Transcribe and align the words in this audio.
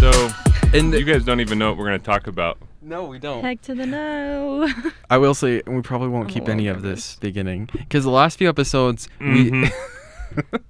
So 0.00 0.30
And 0.72 0.94
you 0.94 1.04
guys 1.04 1.24
don't 1.24 1.40
even 1.40 1.58
know 1.58 1.68
what 1.68 1.78
we're 1.78 1.88
going 1.88 2.00
to 2.00 2.04
talk 2.06 2.26
about. 2.26 2.56
no, 2.80 3.04
we 3.04 3.18
don't. 3.18 3.42
Heck 3.44 3.60
to 3.62 3.74
the 3.74 3.84
no. 3.86 4.66
I 5.10 5.18
will 5.18 5.34
say 5.34 5.62
we 5.66 5.82
probably 5.82 6.08
won't 6.08 6.28
keep 6.30 6.48
any 6.48 6.68
of 6.68 6.80
this 6.82 7.16
beginning 7.16 7.68
because 7.72 8.04
the 8.04 8.10
last 8.10 8.38
few 8.38 8.48
episodes 8.48 9.08
Mhm. 9.20 9.70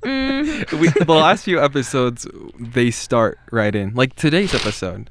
Mhm. 0.03 0.73
we, 0.73 0.79
we 0.79 0.89
the 0.89 1.05
last 1.15 1.45
few 1.45 1.63
episodes 1.63 2.27
they 2.59 2.91
start 2.91 3.39
right 3.53 3.75
in 3.75 3.95
like 3.95 4.17
today's 4.17 4.53
episode. 4.55 5.09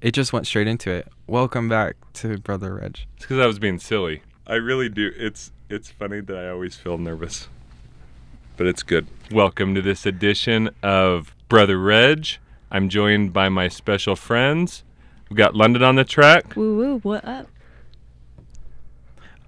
It 0.00 0.12
just 0.12 0.32
went 0.32 0.46
straight 0.46 0.66
into 0.66 0.90
it. 0.90 1.08
Welcome 1.26 1.68
back 1.68 1.96
to 2.14 2.38
Brother 2.38 2.74
Reg. 2.74 2.98
It's 3.16 3.24
because 3.24 3.38
I 3.38 3.46
was 3.46 3.58
being 3.58 3.78
silly. 3.78 4.22
I 4.46 4.54
really 4.54 4.88
do. 4.88 5.10
It's 5.16 5.52
it's 5.68 5.90
funny 5.90 6.20
that 6.20 6.36
I 6.36 6.48
always 6.48 6.76
feel 6.76 6.98
nervous, 6.98 7.48
but 8.56 8.66
it's 8.66 8.82
good. 8.82 9.06
Welcome 9.32 9.74
to 9.74 9.82
this 9.82 10.06
edition 10.06 10.70
of 10.82 11.34
Brother 11.48 11.78
Reg. 11.78 12.26
I'm 12.70 12.88
joined 12.88 13.32
by 13.32 13.48
my 13.48 13.68
special 13.68 14.16
friends. 14.16 14.84
We've 15.28 15.36
got 15.36 15.54
London 15.56 15.82
on 15.82 15.96
the 15.96 16.04
track, 16.04 16.54
woo 16.56 16.76
woo. 16.76 16.98
What 16.98 17.24
up? 17.24 17.48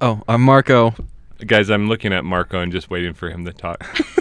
Oh, 0.00 0.22
I'm 0.28 0.40
Marco. 0.42 0.94
guys. 1.46 1.70
I'm 1.70 1.88
looking 1.88 2.12
at 2.12 2.24
Marco 2.24 2.60
and 2.60 2.72
just 2.72 2.88
waiting 2.90 3.14
for 3.14 3.28
him 3.30 3.44
to 3.44 3.52
talk. 3.52 3.84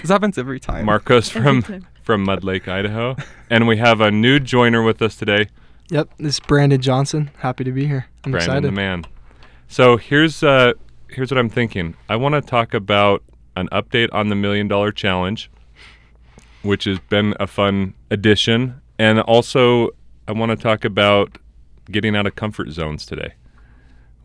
This 0.00 0.10
happens 0.10 0.38
every 0.38 0.60
time. 0.60 0.84
Marco's 0.86 1.28
from 1.28 1.62
time. 1.62 1.86
from 2.02 2.24
Mud 2.24 2.44
Lake, 2.44 2.68
Idaho, 2.68 3.16
and 3.50 3.66
we 3.66 3.76
have 3.78 4.00
a 4.00 4.10
new 4.10 4.38
joiner 4.40 4.82
with 4.82 5.00
us 5.02 5.16
today. 5.16 5.48
Yep, 5.90 6.10
this 6.18 6.34
is 6.34 6.40
Brandon 6.40 6.80
Johnson. 6.80 7.30
Happy 7.38 7.64
to 7.64 7.72
be 7.72 7.86
here. 7.86 8.06
I'm 8.24 8.32
Brandon 8.32 8.50
excited. 8.50 8.68
the 8.68 8.72
man. 8.72 9.04
So 9.68 9.96
here's 9.96 10.42
uh 10.42 10.72
here's 11.08 11.30
what 11.30 11.38
I'm 11.38 11.48
thinking. 11.50 11.96
I 12.08 12.16
want 12.16 12.34
to 12.34 12.40
talk 12.40 12.74
about 12.74 13.22
an 13.56 13.68
update 13.68 14.08
on 14.12 14.28
the 14.28 14.34
million 14.34 14.68
dollar 14.68 14.92
challenge, 14.92 15.50
which 16.62 16.84
has 16.84 16.98
been 16.98 17.34
a 17.38 17.46
fun 17.46 17.94
addition, 18.10 18.80
and 18.98 19.20
also 19.20 19.90
I 20.26 20.32
want 20.32 20.50
to 20.50 20.56
talk 20.56 20.84
about 20.84 21.38
getting 21.90 22.16
out 22.16 22.26
of 22.26 22.34
comfort 22.34 22.70
zones 22.70 23.04
today. 23.04 23.34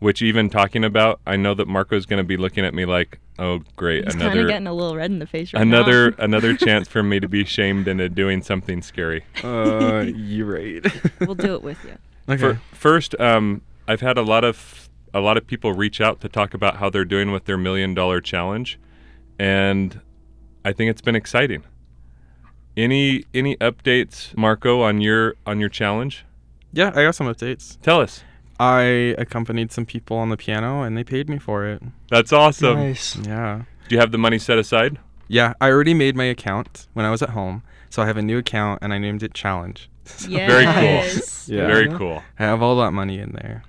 Which 0.00 0.22
even 0.22 0.48
talking 0.50 0.82
about, 0.84 1.20
I 1.26 1.36
know 1.36 1.52
that 1.54 1.68
Marco's 1.68 2.06
going 2.06 2.18
to 2.18 2.24
be 2.24 2.36
looking 2.38 2.64
at 2.64 2.72
me 2.74 2.86
like, 2.86 3.20
"Oh, 3.38 3.60
great, 3.76 4.04
He's 4.04 4.14
kind 4.14 4.26
of 4.28 4.32
another 4.32 4.48
getting 4.48 4.66
a 4.66 4.72
little 4.72 4.96
red 4.96 5.10
in 5.10 5.18
the 5.18 5.26
face 5.26 5.52
right 5.52 5.60
another 5.62 6.10
now. 6.12 6.16
another 6.24 6.56
chance 6.66 6.88
for 6.88 7.02
me 7.02 7.20
to 7.20 7.28
be 7.28 7.44
shamed 7.44 7.86
into 7.86 8.08
doing 8.08 8.40
something 8.42 8.80
scary." 8.80 9.24
Uh, 9.44 10.06
you're 10.14 10.46
right. 10.46 10.86
we'll 11.20 11.34
do 11.34 11.54
it 11.54 11.62
with 11.62 11.84
you. 11.84 11.96
okay. 12.28 12.40
Fir- 12.40 12.60
first, 12.72 13.14
um, 13.20 13.60
I've 13.86 14.00
had 14.00 14.16
a 14.16 14.22
lot 14.22 14.42
of 14.42 14.88
a 15.12 15.20
lot 15.20 15.36
of 15.36 15.46
people 15.46 15.72
reach 15.74 16.00
out 16.00 16.20
to 16.22 16.28
talk 16.30 16.54
about 16.54 16.76
how 16.78 16.88
they're 16.88 17.04
doing 17.04 17.30
with 17.30 17.44
their 17.44 17.58
million 17.58 17.92
dollar 17.92 18.20
challenge, 18.22 18.78
and 19.38 20.00
I 20.64 20.72
think 20.72 20.90
it's 20.90 21.02
been 21.02 21.16
exciting. 21.16 21.62
Any 22.76 23.24
any 23.34 23.56
updates, 23.56 24.34
Marco, 24.36 24.80
on 24.80 25.00
your 25.02 25.34
on 25.44 25.60
your 25.60 25.68
challenge? 25.68 26.24
yeah, 26.72 26.88
I 26.94 27.02
got 27.02 27.14
some 27.16 27.26
updates. 27.26 27.78
Tell 27.82 28.00
us. 28.00 28.22
I 28.60 28.82
accompanied 29.16 29.72
some 29.72 29.86
people 29.86 30.18
on 30.18 30.28
the 30.28 30.36
piano 30.36 30.82
and 30.82 30.94
they 30.94 31.02
paid 31.02 31.30
me 31.30 31.38
for 31.38 31.64
it. 31.66 31.82
That's 32.10 32.30
awesome. 32.30 32.78
Nice. 32.78 33.16
Yeah. 33.16 33.62
Do 33.88 33.94
you 33.94 33.98
have 34.00 34.12
the 34.12 34.18
money 34.18 34.38
set 34.38 34.58
aside? 34.58 34.98
Yeah, 35.28 35.54
I 35.62 35.70
already 35.70 35.94
made 35.94 36.14
my 36.14 36.24
account 36.24 36.86
when 36.92 37.06
I 37.06 37.10
was 37.10 37.22
at 37.22 37.30
home. 37.30 37.62
So 37.88 38.02
I 38.02 38.06
have 38.06 38.18
a 38.18 38.22
new 38.22 38.36
account 38.36 38.80
and 38.82 38.92
I 38.92 38.98
named 38.98 39.22
it 39.22 39.32
Challenge. 39.32 39.88
So 40.04 40.28
Very 40.28 40.66
cool. 40.66 41.22
Yeah. 41.56 41.66
Very 41.66 41.88
cool. 41.88 42.22
I 42.38 42.42
have 42.44 42.60
all 42.62 42.76
that 42.80 42.92
money 42.92 43.18
in 43.18 43.32
there. 43.32 43.62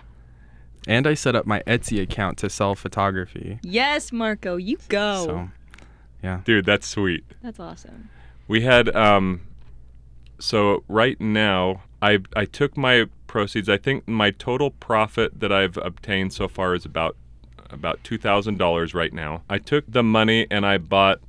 And 0.87 1.07
I 1.07 1.13
set 1.13 1.35
up 1.35 1.45
my 1.45 1.61
Etsy 1.65 2.01
account 2.01 2.37
to 2.39 2.49
sell 2.49 2.75
photography. 2.75 3.59
Yes, 3.63 4.11
Marco, 4.11 4.57
you 4.57 4.77
go. 4.89 5.25
So, 5.25 5.49
yeah. 6.21 6.41
Dude, 6.43 6.65
that's 6.65 6.85
sweet. 6.85 7.23
That's 7.41 7.59
awesome. 7.61 8.09
We 8.49 8.61
had 8.61 8.93
um 8.95 9.41
so 10.37 10.83
right 10.89 11.19
now 11.21 11.83
I 12.01 12.19
I 12.35 12.45
took 12.45 12.77
my 12.77 13.05
proceeds. 13.27 13.69
I 13.69 13.77
think 13.77 14.07
my 14.07 14.31
total 14.31 14.71
profit 14.71 15.39
that 15.39 15.51
I've 15.51 15.77
obtained 15.77 16.33
so 16.33 16.47
far 16.47 16.75
is 16.75 16.85
about 16.85 17.15
about 17.69 18.03
$2,000 18.03 18.93
right 18.93 19.13
now. 19.13 19.43
I 19.49 19.57
took 19.57 19.85
the 19.87 20.03
money 20.03 20.45
and 20.51 20.65
I 20.65 20.77
bought 20.77 21.21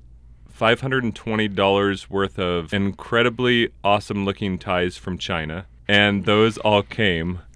$520 0.58 2.10
worth 2.10 2.38
of 2.38 2.74
incredibly 2.74 3.70
awesome 3.84 4.24
looking 4.24 4.58
ties 4.58 4.96
from 4.96 5.18
China 5.18 5.66
and 5.86 6.24
those 6.24 6.58
all 6.58 6.82
came. 6.82 7.40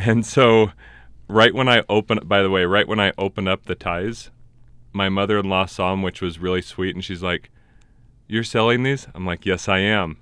And 0.00 0.24
so 0.24 0.70
right 1.26 1.52
when 1.52 1.68
I 1.68 1.82
open 1.88 2.20
by 2.22 2.40
the 2.40 2.50
way, 2.50 2.64
right 2.64 2.86
when 2.86 3.00
I 3.00 3.12
opened 3.18 3.48
up 3.48 3.64
the 3.64 3.74
ties, 3.74 4.30
my 4.92 5.08
mother-in-law 5.08 5.66
saw 5.66 5.90
them 5.90 6.02
which 6.02 6.22
was 6.22 6.38
really 6.38 6.62
sweet 6.62 6.94
and 6.94 7.04
she's 7.04 7.20
like 7.20 7.50
you're 8.28 8.44
selling 8.44 8.84
these? 8.84 9.08
I'm 9.12 9.26
like, 9.26 9.44
yes, 9.44 9.68
I 9.68 9.78
am. 9.78 10.18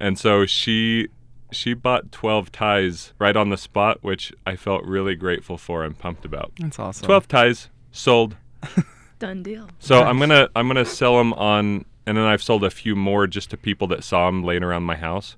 And 0.00 0.18
so 0.18 0.46
she 0.46 1.08
she 1.52 1.74
bought 1.74 2.12
12 2.12 2.52
ties 2.52 3.12
right 3.18 3.36
on 3.36 3.50
the 3.50 3.56
spot, 3.56 3.98
which 4.02 4.32
I 4.46 4.56
felt 4.56 4.84
really 4.84 5.14
grateful 5.14 5.56
for 5.56 5.84
and 5.84 5.98
pumped 5.98 6.24
about. 6.24 6.52
That's 6.58 6.78
awesome. 6.78 7.06
12 7.06 7.28
ties 7.28 7.68
sold. 7.92 8.36
Done 9.18 9.42
deal. 9.42 9.68
So 9.78 10.02
I'm 10.02 10.18
gonna 10.18 10.48
I'm 10.56 10.66
gonna 10.66 10.84
sell 10.84 11.16
them 11.16 11.32
on, 11.34 11.84
and 12.06 12.16
then 12.16 12.24
I've 12.24 12.42
sold 12.42 12.64
a 12.64 12.70
few 12.70 12.96
more 12.96 13.26
just 13.26 13.50
to 13.50 13.56
people 13.56 13.86
that 13.88 14.02
saw 14.02 14.26
them 14.26 14.42
laying 14.42 14.62
around 14.62 14.82
my 14.82 14.96
house. 14.96 15.36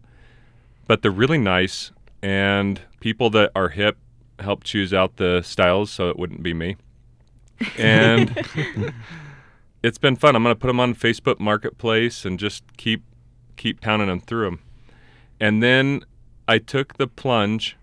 But 0.87 1.03
they're 1.03 1.11
really 1.11 1.39
nice, 1.39 1.93
and 2.23 2.81
people 3.00 3.28
that 3.31 3.53
are 3.55 3.69
hip 3.69 3.99
help 4.38 4.65
choose 4.65 4.94
out 4.94 5.17
the 5.17 5.43
styles, 5.43 5.91
so 5.91 6.09
it 6.09 6.19
wouldn't 6.19 6.43
be 6.43 6.55
me. 6.55 6.77
And 7.78 8.44
it's 9.83 9.99
been 9.99 10.17
fun. 10.17 10.34
I'm 10.37 10.43
gonna 10.43 10.55
put 10.55 10.69
them 10.69 10.81
on 10.81 10.94
Facebook 10.94 11.38
Marketplace 11.38 12.25
and 12.25 12.38
just 12.38 12.65
keep 12.77 13.03
keep 13.56 13.81
pounding 13.81 14.09
them 14.09 14.21
through 14.21 14.47
them. 14.47 14.61
And 15.41 15.63
then 15.63 16.05
I 16.49 16.59
took 16.59 16.97
the 16.97 17.07
plunge 17.07 17.77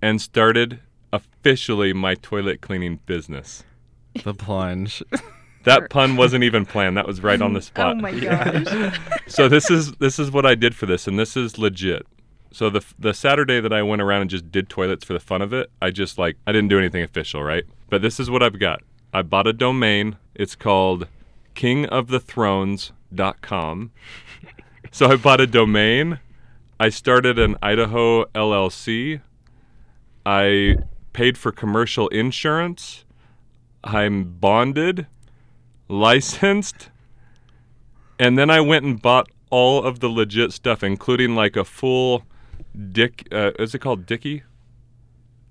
and 0.00 0.20
started 0.20 0.80
officially 1.12 1.92
my 1.92 2.14
toilet 2.14 2.60
cleaning 2.60 3.00
business. 3.06 3.64
The 4.24 4.34
plunge. 4.34 5.02
That 5.64 5.90
pun 5.90 6.16
wasn't 6.16 6.44
even 6.44 6.64
planned. 6.64 6.96
That 6.96 7.06
was 7.06 7.22
right 7.22 7.42
on 7.42 7.52
the 7.52 7.60
spot. 7.60 7.96
Oh 7.96 8.00
my 8.00 8.18
gosh. 8.18 8.98
So 9.26 9.48
this 9.48 9.70
is 9.70 9.92
this 9.96 10.18
is 10.18 10.30
what 10.30 10.46
I 10.46 10.54
did 10.54 10.74
for 10.74 10.86
this, 10.86 11.06
and 11.06 11.18
this 11.18 11.36
is 11.36 11.58
legit. 11.58 12.06
So 12.50 12.70
the 12.70 12.82
the 12.98 13.12
Saturday 13.12 13.60
that 13.60 13.74
I 13.74 13.82
went 13.82 14.00
around 14.00 14.22
and 14.22 14.30
just 14.30 14.50
did 14.50 14.70
toilets 14.70 15.04
for 15.04 15.12
the 15.12 15.20
fun 15.20 15.42
of 15.42 15.52
it, 15.52 15.70
I 15.82 15.90
just 15.90 16.16
like 16.16 16.38
I 16.46 16.52
didn't 16.52 16.68
do 16.68 16.78
anything 16.78 17.02
official, 17.02 17.42
right? 17.42 17.64
But 17.90 18.00
this 18.00 18.18
is 18.18 18.30
what 18.30 18.42
I've 18.42 18.58
got. 18.58 18.82
I 19.12 19.20
bought 19.22 19.46
a 19.46 19.52
domain. 19.52 20.16
It's 20.34 20.54
called 20.54 21.06
kingofthethrones.com. 21.54 23.90
So 24.90 25.10
I 25.10 25.16
bought 25.16 25.40
a 25.40 25.46
domain. 25.46 26.20
I 26.80 26.88
started 26.90 27.38
an 27.38 27.56
Idaho 27.62 28.24
LLC. 28.26 29.20
I 30.24 30.76
paid 31.12 31.36
for 31.36 31.50
commercial 31.50 32.08
insurance. 32.08 33.04
I'm 33.82 34.24
bonded, 34.24 35.06
licensed, 35.88 36.90
and 38.18 38.38
then 38.38 38.50
I 38.50 38.60
went 38.60 38.84
and 38.84 39.00
bought 39.00 39.28
all 39.50 39.82
of 39.82 40.00
the 40.00 40.08
legit 40.08 40.52
stuff, 40.52 40.82
including 40.82 41.34
like 41.34 41.56
a 41.56 41.64
full 41.64 42.24
Dick. 42.92 43.26
Uh, 43.32 43.52
is 43.58 43.74
it 43.74 43.78
called 43.80 44.04
Dickie? 44.06 44.42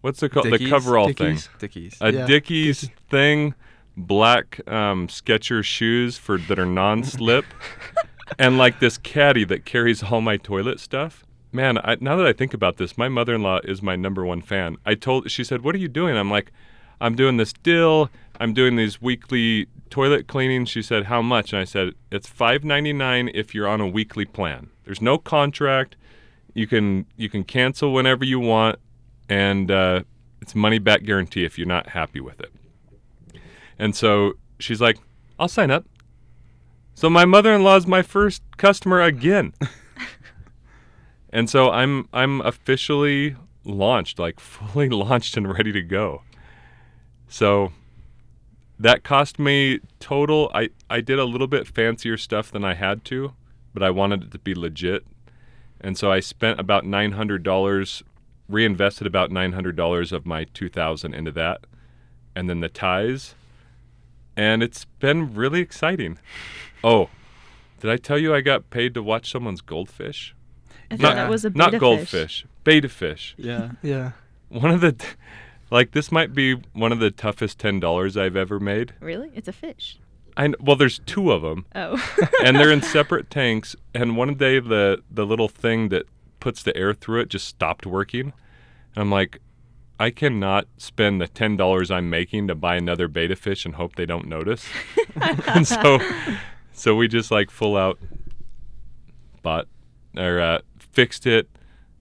What's 0.02 0.22
it 0.24 0.30
called? 0.30 0.46
The 0.46 0.52
Dickies? 0.52 0.70
coverall 0.70 1.08
Dickies. 1.08 1.48
thing. 1.48 1.56
Dickies. 1.60 1.98
A 2.02 2.14
Yeah, 2.14 2.26
Dickies 2.28 2.82
Dickie. 2.82 2.94
thing, 3.10 3.54
black 3.98 4.60
um, 4.68 5.08
Skechers 5.08 5.66
shoes 5.66 6.18
for 6.18 6.38
that 6.38 6.60
are 6.60 6.66
non-slip, 6.66 7.46
and 8.38 8.58
like 8.58 8.80
this 8.80 8.98
caddy 8.98 9.44
that 9.46 9.66
carries 9.66 10.04
all 10.04 10.22
my 10.22 10.38
toilet 10.38 10.80
stuff. 10.80 11.26
Man, 11.52 11.78
I, 11.84 11.98
now 12.00 12.16
that 12.18 12.26
I 12.26 12.34
think 12.34 12.54
about 12.54 12.78
this, 12.78 12.98
my 12.98 13.08
mother-in-law 13.08 13.62
is 13.64 13.82
my 13.82 13.96
number 13.96 14.26
one 14.26 14.42
fan. 14.42 14.78
I 14.86 14.96
told 14.96 15.32
she 15.32 15.44
said, 15.44 15.62
"What 15.64 15.76
are 15.76 15.80
you 15.80 15.88
doing?" 15.88 16.18
I'm 16.18 16.30
like, 16.30 16.52
"I'm 17.00 17.16
doing 17.16 17.38
this 17.38 17.54
deal. 17.54 18.10
I'm 18.40 18.54
doing 18.54 18.76
these 18.76 19.02
weekly 19.02 19.68
toilet 19.90 20.28
cleanings." 20.28 20.70
She 20.70 20.82
said, 20.82 21.06
"How 21.06 21.22
much?" 21.22 21.54
And 21.54 21.62
I 21.62 21.66
said, 21.66 21.94
"It's 22.12 22.30
$5.99 22.30 23.32
if 23.34 23.56
you're 23.56 23.68
on 23.68 23.80
a 23.80 23.88
weekly 23.88 24.26
plan. 24.26 24.70
There's 24.84 25.02
no 25.02 25.18
contract. 25.18 25.96
You 26.54 26.68
can 26.68 27.06
you 27.16 27.30
can 27.30 27.44
cancel 27.44 27.94
whenever 27.94 28.26
you 28.26 28.40
want, 28.40 28.78
and 29.30 29.72
uh, 29.72 30.04
it's 30.42 30.54
money 30.54 30.80
back 30.80 31.04
guarantee 31.04 31.46
if 31.46 31.58
you're 31.58 31.68
not 31.68 31.90
happy 31.90 32.20
with 32.20 32.42
it." 32.42 32.52
And 33.80 33.96
so 33.96 34.34
she's 34.60 34.82
like, 34.82 34.98
"I'll 35.40 35.48
sign 35.48 35.72
up." 35.72 35.86
So 36.98 37.12
my 37.12 37.26
mother-in-law 37.26 37.76
is 37.76 37.86
my 37.86 38.02
first 38.02 38.42
customer 38.58 39.04
again. 39.04 39.54
and 41.30 41.48
so 41.48 41.70
I'm 41.70 42.10
I'm 42.12 42.42
officially 42.42 43.36
launched, 43.64 44.18
like 44.18 44.40
fully 44.40 44.90
launched 44.90 45.38
and 45.38 45.48
ready 45.48 45.72
to 45.74 45.84
go. 45.84 46.24
So 47.28 47.72
that 48.80 49.04
cost 49.04 49.38
me 49.38 49.80
total 50.00 50.50
I 50.56 50.72
I 50.90 51.02
did 51.02 51.20
a 51.20 51.26
little 51.26 51.46
bit 51.46 51.68
fancier 51.68 52.18
stuff 52.18 52.52
than 52.52 52.66
I 52.66 52.74
had 52.74 53.06
to, 53.06 53.36
but 53.76 53.84
I 53.84 53.92
wanted 53.92 54.24
it 54.24 54.32
to 54.32 54.40
be 54.40 54.56
legit. 54.56 55.06
And 55.80 56.00
so 56.00 56.12
I 56.12 56.20
spent 56.20 56.60
about 56.60 56.84
$900 56.84 58.02
reinvested 58.50 59.06
about 59.06 59.30
nine 59.30 59.52
hundred 59.52 59.76
dollars 59.76 60.12
of 60.12 60.26
my 60.26 60.46
two 60.46 60.68
thousand 60.68 61.14
into 61.14 61.32
that, 61.34 61.68
and 62.36 62.50
then 62.50 62.62
the 62.62 62.70
ties, 62.70 63.36
and 64.36 64.64
it's 64.64 64.86
been 64.86 65.36
really 65.36 65.60
exciting. 65.60 66.18
Oh, 66.84 67.10
did 67.80 67.92
I 67.92 67.98
tell 67.98 68.18
you 68.18 68.34
I 68.34 68.42
got 68.42 68.70
paid 68.70 68.94
to 68.96 69.04
watch 69.04 69.32
someone's 69.32 69.62
goldfish? 69.62 70.36
I 70.90 70.96
thought 70.98 71.02
Not- 71.02 71.16
that 71.16 71.30
was 71.30 71.46
a 71.46 71.50
Not 71.50 71.72
betta 71.72 71.80
goldfish, 71.80 72.46
betta 72.64 72.90
fish. 72.90 73.36
Yeah. 73.38 73.72
Yeah. 73.82 74.12
One 74.50 74.72
of 74.72 74.82
the, 74.82 74.96
like 75.70 75.92
this 75.92 76.12
might 76.12 76.34
be 76.34 76.54
one 76.74 76.92
of 76.92 77.00
the 77.00 77.12
toughest 77.12 77.60
ten 77.60 77.80
dollars 77.80 78.16
I've 78.16 78.36
ever 78.38 78.60
made. 78.60 78.94
Really? 79.00 79.32
It's 79.36 79.48
a 79.48 79.54
fish. 79.54 80.00
I 80.38 80.54
well, 80.60 80.76
there's 80.76 81.00
two 81.00 81.32
of 81.32 81.42
them. 81.42 81.66
Oh. 81.76 82.02
and 82.46 82.56
they're 82.58 82.72
in 82.72 82.82
separate 82.84 83.30
tanks. 83.30 83.76
And 83.94 84.16
one 84.16 84.36
day 84.36 84.60
the 84.60 85.04
the 85.12 85.26
little 85.26 85.50
thing 85.50 85.90
that 85.90 86.06
puts 86.40 86.64
the 86.64 86.76
air 86.78 86.94
through 86.94 87.22
it 87.22 87.30
just 87.30 87.48
stopped 87.48 87.86
working. 87.86 88.32
And 88.96 89.02
I'm 89.02 89.12
like, 89.12 89.42
I 90.00 90.12
cannot 90.12 90.68
spend 90.78 91.20
the 91.20 91.28
ten 91.28 91.58
dollars 91.58 91.92
I'm 91.92 92.10
making 92.10 92.48
to 92.48 92.56
buy 92.56 92.76
another 92.76 93.08
betta 93.08 93.36
fish 93.36 93.66
and 93.66 93.76
hope 93.76 93.96
they 93.96 94.06
don't 94.06 94.28
notice. 94.28 94.66
and 95.48 95.68
so, 95.68 96.00
so 96.78 96.96
we 96.96 97.08
just 97.08 97.32
like 97.32 97.50
full 97.50 97.76
out 97.76 98.00
bought 99.42 99.68
or 100.16 100.40
uh, 100.40 100.60
fixed 100.80 101.26
it, 101.28 101.50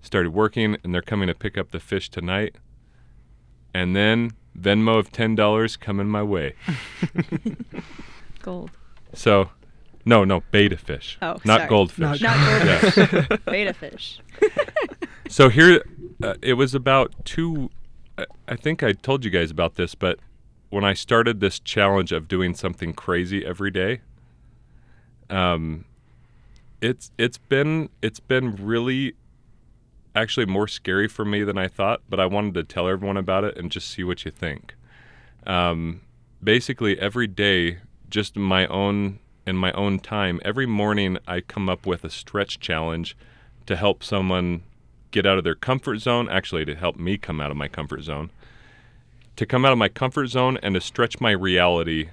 started 0.03 0.31
working, 0.33 0.77
and 0.85 0.95
they're 0.95 1.03
coming 1.03 1.27
to 1.29 1.35
pick 1.35 1.57
up 1.59 1.71
the 1.71 1.81
fish 1.81 2.09
tonight. 2.11 2.57
And 3.75 3.95
then 3.97 4.31
Venmo 4.59 4.99
of 4.99 5.11
ten 5.13 5.35
dollars 5.35 5.77
coming 5.77 6.09
my 6.09 6.23
way. 6.23 6.55
Gold. 8.43 8.71
So, 9.13 9.51
no, 10.05 10.25
no, 10.25 10.43
betta 10.51 10.77
fish. 10.77 11.19
Oh, 11.21 11.37
not 11.45 11.59
sorry. 11.59 11.69
goldfish. 11.69 12.01
Not- 12.01 12.21
Not 12.21 12.65
Yes. 12.65 12.95
goldfish. 12.95 13.39
betta 13.45 13.73
fish. 13.75 14.21
So 15.29 15.49
here, 15.49 15.83
uh, 16.23 16.35
it 16.41 16.53
was 16.55 16.73
about 16.73 17.13
two. 17.25 17.69
I- 18.17 18.27
I 18.47 18.55
think 18.55 18.85
I 18.85 18.93
told 18.93 19.25
you 19.25 19.31
guys 19.33 19.51
about 19.51 19.75
this, 19.75 19.97
but 19.97 20.21
when 20.71 20.85
I 20.85 20.95
started 20.95 21.41
this 21.41 21.59
challenge 21.59 22.13
of 22.13 22.29
doing 22.29 22.55
something 22.55 22.93
crazy 22.93 23.45
every 23.45 23.73
day, 23.73 24.03
um, 25.31 25.85
it's 26.81 27.11
it's 27.19 27.39
been 27.39 27.89
it's 28.03 28.21
been 28.21 28.57
really, 28.57 29.15
actually 30.15 30.47
more 30.47 30.69
scary 30.69 31.09
for 31.09 31.25
me 31.25 31.43
than 31.43 31.59
I 31.59 31.69
thought. 31.69 32.03
But 32.09 32.21
I 32.21 32.27
wanted 32.27 32.55
to 32.55 32.65
tell 32.65 32.89
everyone 32.89 33.17
about 33.17 33.45
it 33.45 33.57
and 33.57 33.71
just 33.71 33.91
see 33.91 34.05
what 34.05 34.25
you 34.25 34.31
think. 34.31 34.75
Um, 35.47 36.03
basically, 36.43 36.99
every 36.99 37.27
day, 37.27 37.79
just 38.11 38.37
my 38.37 38.67
own 38.67 39.19
in 39.47 39.57
my 39.57 39.73
own 39.73 39.99
time, 40.01 40.41
every 40.45 40.67
morning 40.67 41.19
I 41.27 41.41
come 41.41 41.69
up 41.69 41.87
with 41.87 42.05
a 42.05 42.11
stretch 42.11 42.59
challenge 42.59 43.17
to 43.67 43.77
help 43.77 44.03
someone 44.03 44.63
get 45.13 45.25
out 45.25 45.39
of 45.39 45.45
their 45.45 45.55
comfort 45.55 45.99
zone, 45.99 46.29
actually, 46.29 46.65
to 46.65 46.75
help 46.75 46.97
me 46.97 47.17
come 47.17 47.41
out 47.41 47.51
of 47.51 47.57
my 47.57 47.69
comfort 47.69 48.03
zone, 48.03 48.31
to 49.37 49.47
come 49.47 49.65
out 49.65 49.73
of 49.73 49.79
my 49.79 49.89
comfort 49.89 50.27
zone 50.27 50.59
and 50.63 50.75
to 50.75 50.81
stretch 50.81 51.21
my 51.21 51.31
reality 51.31 52.11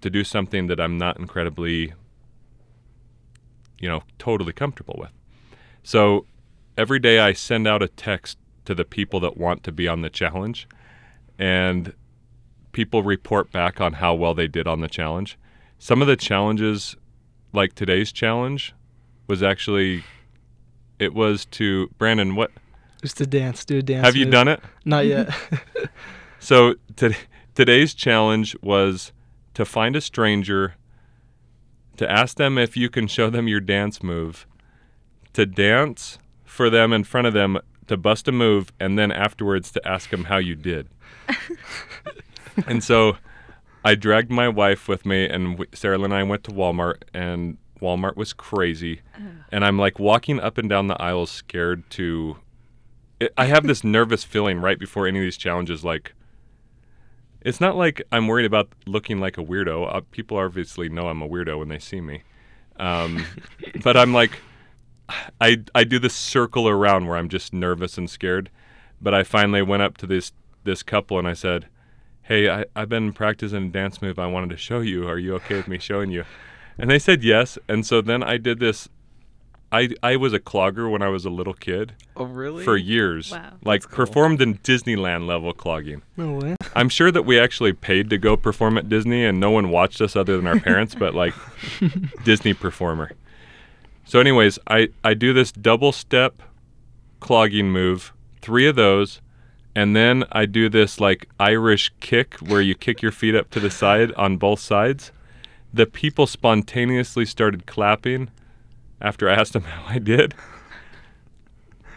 to 0.00 0.10
do 0.10 0.24
something 0.24 0.66
that 0.68 0.80
I'm 0.80 0.96
not 0.96 1.18
incredibly, 1.18 1.92
you 3.80 3.88
know, 3.88 4.02
totally 4.18 4.52
comfortable 4.52 4.96
with. 4.98 5.10
So 5.82 6.26
every 6.76 6.98
day 6.98 7.18
I 7.18 7.32
send 7.32 7.66
out 7.66 7.82
a 7.82 7.88
text 7.88 8.38
to 8.66 8.74
the 8.74 8.84
people 8.84 9.18
that 9.20 9.36
want 9.36 9.64
to 9.64 9.72
be 9.72 9.88
on 9.88 10.02
the 10.02 10.10
challenge, 10.10 10.68
and 11.38 11.92
people 12.72 13.02
report 13.02 13.50
back 13.50 13.80
on 13.80 13.94
how 13.94 14.14
well 14.14 14.34
they 14.34 14.46
did 14.46 14.68
on 14.68 14.80
the 14.80 14.88
challenge. 14.88 15.36
Some 15.78 16.02
of 16.02 16.06
the 16.08 16.16
challenges, 16.16 16.94
like 17.52 17.74
today's 17.74 18.12
challenge, 18.12 18.74
was 19.26 19.42
actually 19.42 20.04
it 20.98 21.14
was 21.14 21.46
to 21.46 21.88
Brandon. 21.98 22.36
What 22.36 22.50
Just 23.02 23.16
to 23.16 23.26
dance, 23.26 23.64
do 23.64 23.78
a 23.78 23.82
dance. 23.82 24.04
have 24.04 24.14
you 24.14 24.26
move. 24.26 24.32
done 24.32 24.48
it? 24.48 24.60
Not 24.84 25.06
yet. 25.06 25.34
So 26.42 26.74
to, 26.96 27.14
today's 27.54 27.92
challenge 27.92 28.56
was 28.62 29.12
to 29.52 29.66
find 29.66 29.94
a 29.94 30.00
stranger, 30.00 30.74
to 32.00 32.10
ask 32.10 32.38
them 32.38 32.56
if 32.56 32.78
you 32.78 32.88
can 32.88 33.06
show 33.06 33.28
them 33.28 33.46
your 33.46 33.60
dance 33.60 34.02
move, 34.02 34.46
to 35.34 35.44
dance 35.44 36.18
for 36.46 36.70
them 36.70 36.94
in 36.94 37.04
front 37.04 37.26
of 37.26 37.34
them, 37.34 37.58
to 37.88 37.96
bust 37.98 38.26
a 38.26 38.32
move, 38.32 38.72
and 38.80 38.98
then 38.98 39.12
afterwards 39.12 39.70
to 39.70 39.86
ask 39.86 40.08
them 40.08 40.24
how 40.24 40.38
you 40.38 40.54
did. 40.54 40.88
and 42.66 42.82
so 42.82 43.18
I 43.84 43.96
dragged 43.96 44.30
my 44.30 44.48
wife 44.48 44.88
with 44.88 45.04
me, 45.04 45.28
and 45.28 45.62
Sarah 45.74 46.00
and 46.00 46.14
I 46.14 46.22
went 46.22 46.42
to 46.44 46.50
Walmart, 46.52 47.02
and 47.12 47.58
Walmart 47.82 48.16
was 48.16 48.32
crazy. 48.32 49.02
And 49.52 49.62
I'm 49.62 49.78
like 49.78 49.98
walking 49.98 50.40
up 50.40 50.56
and 50.56 50.70
down 50.70 50.86
the 50.86 51.00
aisles, 51.02 51.30
scared 51.30 51.88
to. 51.90 52.38
I- 53.20 53.28
I 53.36 53.44
have 53.44 53.66
this 53.66 53.84
nervous 53.84 54.24
feeling 54.24 54.58
right 54.60 54.78
before 54.78 55.06
any 55.06 55.18
of 55.18 55.22
these 55.22 55.36
challenges, 55.36 55.84
like. 55.84 56.14
It's 57.42 57.60
not 57.60 57.76
like 57.76 58.02
I'm 58.12 58.26
worried 58.26 58.46
about 58.46 58.68
looking 58.86 59.18
like 59.18 59.38
a 59.38 59.44
weirdo. 59.44 59.94
Uh, 59.94 60.00
people 60.10 60.36
obviously 60.36 60.88
know 60.88 61.08
I'm 61.08 61.22
a 61.22 61.28
weirdo 61.28 61.58
when 61.58 61.68
they 61.68 61.78
see 61.78 62.00
me. 62.00 62.22
Um, 62.76 63.24
but 63.82 63.96
I'm 63.96 64.12
like, 64.12 64.32
I, 65.40 65.62
I 65.74 65.84
do 65.84 65.98
this 65.98 66.14
circle 66.14 66.68
around 66.68 67.06
where 67.06 67.16
I'm 67.16 67.28
just 67.28 67.52
nervous 67.52 67.98
and 67.98 68.08
scared. 68.08 68.50
But 69.00 69.14
I 69.14 69.22
finally 69.22 69.62
went 69.62 69.82
up 69.82 69.96
to 69.98 70.06
this 70.06 70.32
this 70.64 70.82
couple 70.82 71.18
and 71.18 71.26
I 71.26 71.32
said, 71.32 71.68
"Hey, 72.22 72.50
I, 72.50 72.66
I've 72.76 72.90
been 72.90 73.14
practicing 73.14 73.66
a 73.66 73.68
dance 73.70 74.02
move. 74.02 74.18
I 74.18 74.26
wanted 74.26 74.50
to 74.50 74.56
show 74.58 74.80
you. 74.80 75.08
Are 75.08 75.18
you 75.18 75.34
okay 75.36 75.56
with 75.56 75.68
me 75.68 75.78
showing 75.78 76.10
you?" 76.10 76.24
And 76.76 76.90
they 76.90 76.98
said 76.98 77.22
yes. 77.22 77.58
And 77.68 77.86
so 77.86 78.02
then 78.02 78.22
I 78.22 78.36
did 78.36 78.60
this. 78.60 78.88
I 79.72 79.90
I 80.02 80.16
was 80.16 80.32
a 80.32 80.40
clogger 80.40 80.90
when 80.90 81.00
I 81.02 81.08
was 81.08 81.24
a 81.24 81.30
little 81.30 81.54
kid 81.54 81.92
Oh, 82.16 82.24
really? 82.24 82.64
for 82.64 82.76
years. 82.76 83.30
Wow. 83.32 83.52
Like 83.64 83.82
cool. 83.82 83.96
performed 83.96 84.42
in 84.42 84.58
Disneyland 84.58 85.26
level 85.26 85.52
clogging. 85.52 86.02
no 86.16 86.32
way. 86.32 86.56
I'm 86.74 86.88
sure 86.88 87.10
that 87.12 87.22
we 87.24 87.38
actually 87.38 87.72
paid 87.72 88.10
to 88.10 88.18
go 88.18 88.36
perform 88.36 88.78
at 88.78 88.88
Disney 88.88 89.24
and 89.24 89.38
no 89.40 89.50
one 89.50 89.70
watched 89.70 90.00
us 90.00 90.16
other 90.16 90.36
than 90.36 90.46
our 90.46 90.58
parents, 90.60 90.94
but 90.94 91.14
like 91.14 91.34
Disney 92.24 92.52
performer. 92.54 93.12
So, 94.04 94.18
anyways, 94.18 94.58
I, 94.66 94.88
I 95.04 95.14
do 95.14 95.32
this 95.32 95.52
double 95.52 95.92
step 95.92 96.42
clogging 97.20 97.70
move, 97.70 98.12
three 98.40 98.66
of 98.66 98.74
those, 98.76 99.20
and 99.76 99.94
then 99.94 100.24
I 100.32 100.46
do 100.46 100.68
this 100.68 100.98
like 101.00 101.28
Irish 101.38 101.92
kick 102.00 102.34
where 102.40 102.60
you 102.60 102.74
kick 102.74 103.02
your 103.02 103.12
feet 103.12 103.36
up 103.36 103.50
to 103.50 103.60
the 103.60 103.70
side 103.70 104.12
on 104.14 104.36
both 104.36 104.58
sides. 104.58 105.12
The 105.72 105.86
people 105.86 106.26
spontaneously 106.26 107.24
started 107.24 107.66
clapping 107.66 108.30
after 109.00 109.28
I 109.28 109.34
asked 109.34 109.54
him 109.54 109.62
how 109.74 109.84
I 109.86 109.98
did. 109.98 110.34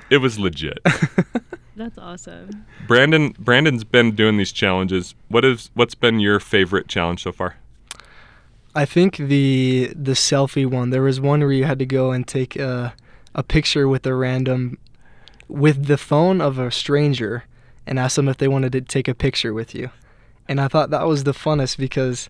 It 0.10 0.18
was 0.18 0.38
legit. 0.38 0.80
That's 1.76 1.98
awesome. 1.98 2.66
Brandon 2.88 3.36
Brandon's 3.40 3.84
been 3.84 4.16
doing 4.16 4.38
these 4.38 4.52
challenges. 4.52 5.16
What 5.30 5.44
is 5.44 5.72
what's 5.74 5.96
been 5.96 6.20
your 6.20 6.40
favorite 6.40 6.88
challenge 6.88 7.24
so 7.24 7.32
far? 7.32 7.56
I 8.76 8.86
think 8.86 9.18
the 9.18 9.92
the 9.96 10.12
selfie 10.12 10.70
one. 10.70 10.92
There 10.92 11.02
was 11.02 11.20
one 11.20 11.40
where 11.40 11.52
you 11.52 11.64
had 11.64 11.80
to 11.80 11.86
go 11.86 12.12
and 12.12 12.28
take 12.28 12.56
a 12.56 12.94
a 13.34 13.42
picture 13.42 13.88
with 13.88 14.06
a 14.06 14.14
random 14.14 14.78
with 15.48 15.88
the 15.88 15.98
phone 15.98 16.42
of 16.42 16.60
a 16.60 16.72
stranger 16.72 17.46
and 17.88 18.00
ask 18.00 18.16
them 18.16 18.28
if 18.28 18.38
they 18.38 18.48
wanted 18.48 18.72
to 18.74 18.82
take 18.82 19.08
a 19.08 19.16
picture 19.16 19.54
with 19.54 19.74
you. 19.76 19.90
And 20.48 20.62
I 20.62 20.68
thought 20.68 20.90
that 20.92 21.08
was 21.08 21.24
the 21.24 21.32
funnest 21.32 21.78
because 21.78 22.30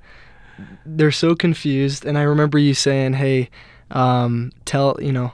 they're 0.85 1.11
so 1.11 1.35
confused. 1.35 2.05
And 2.05 2.17
I 2.17 2.21
remember 2.21 2.57
you 2.57 2.73
saying, 2.73 3.13
"Hey, 3.13 3.49
um, 3.93 4.51
tell 4.65 4.97
you 5.01 5.11
know." 5.11 5.31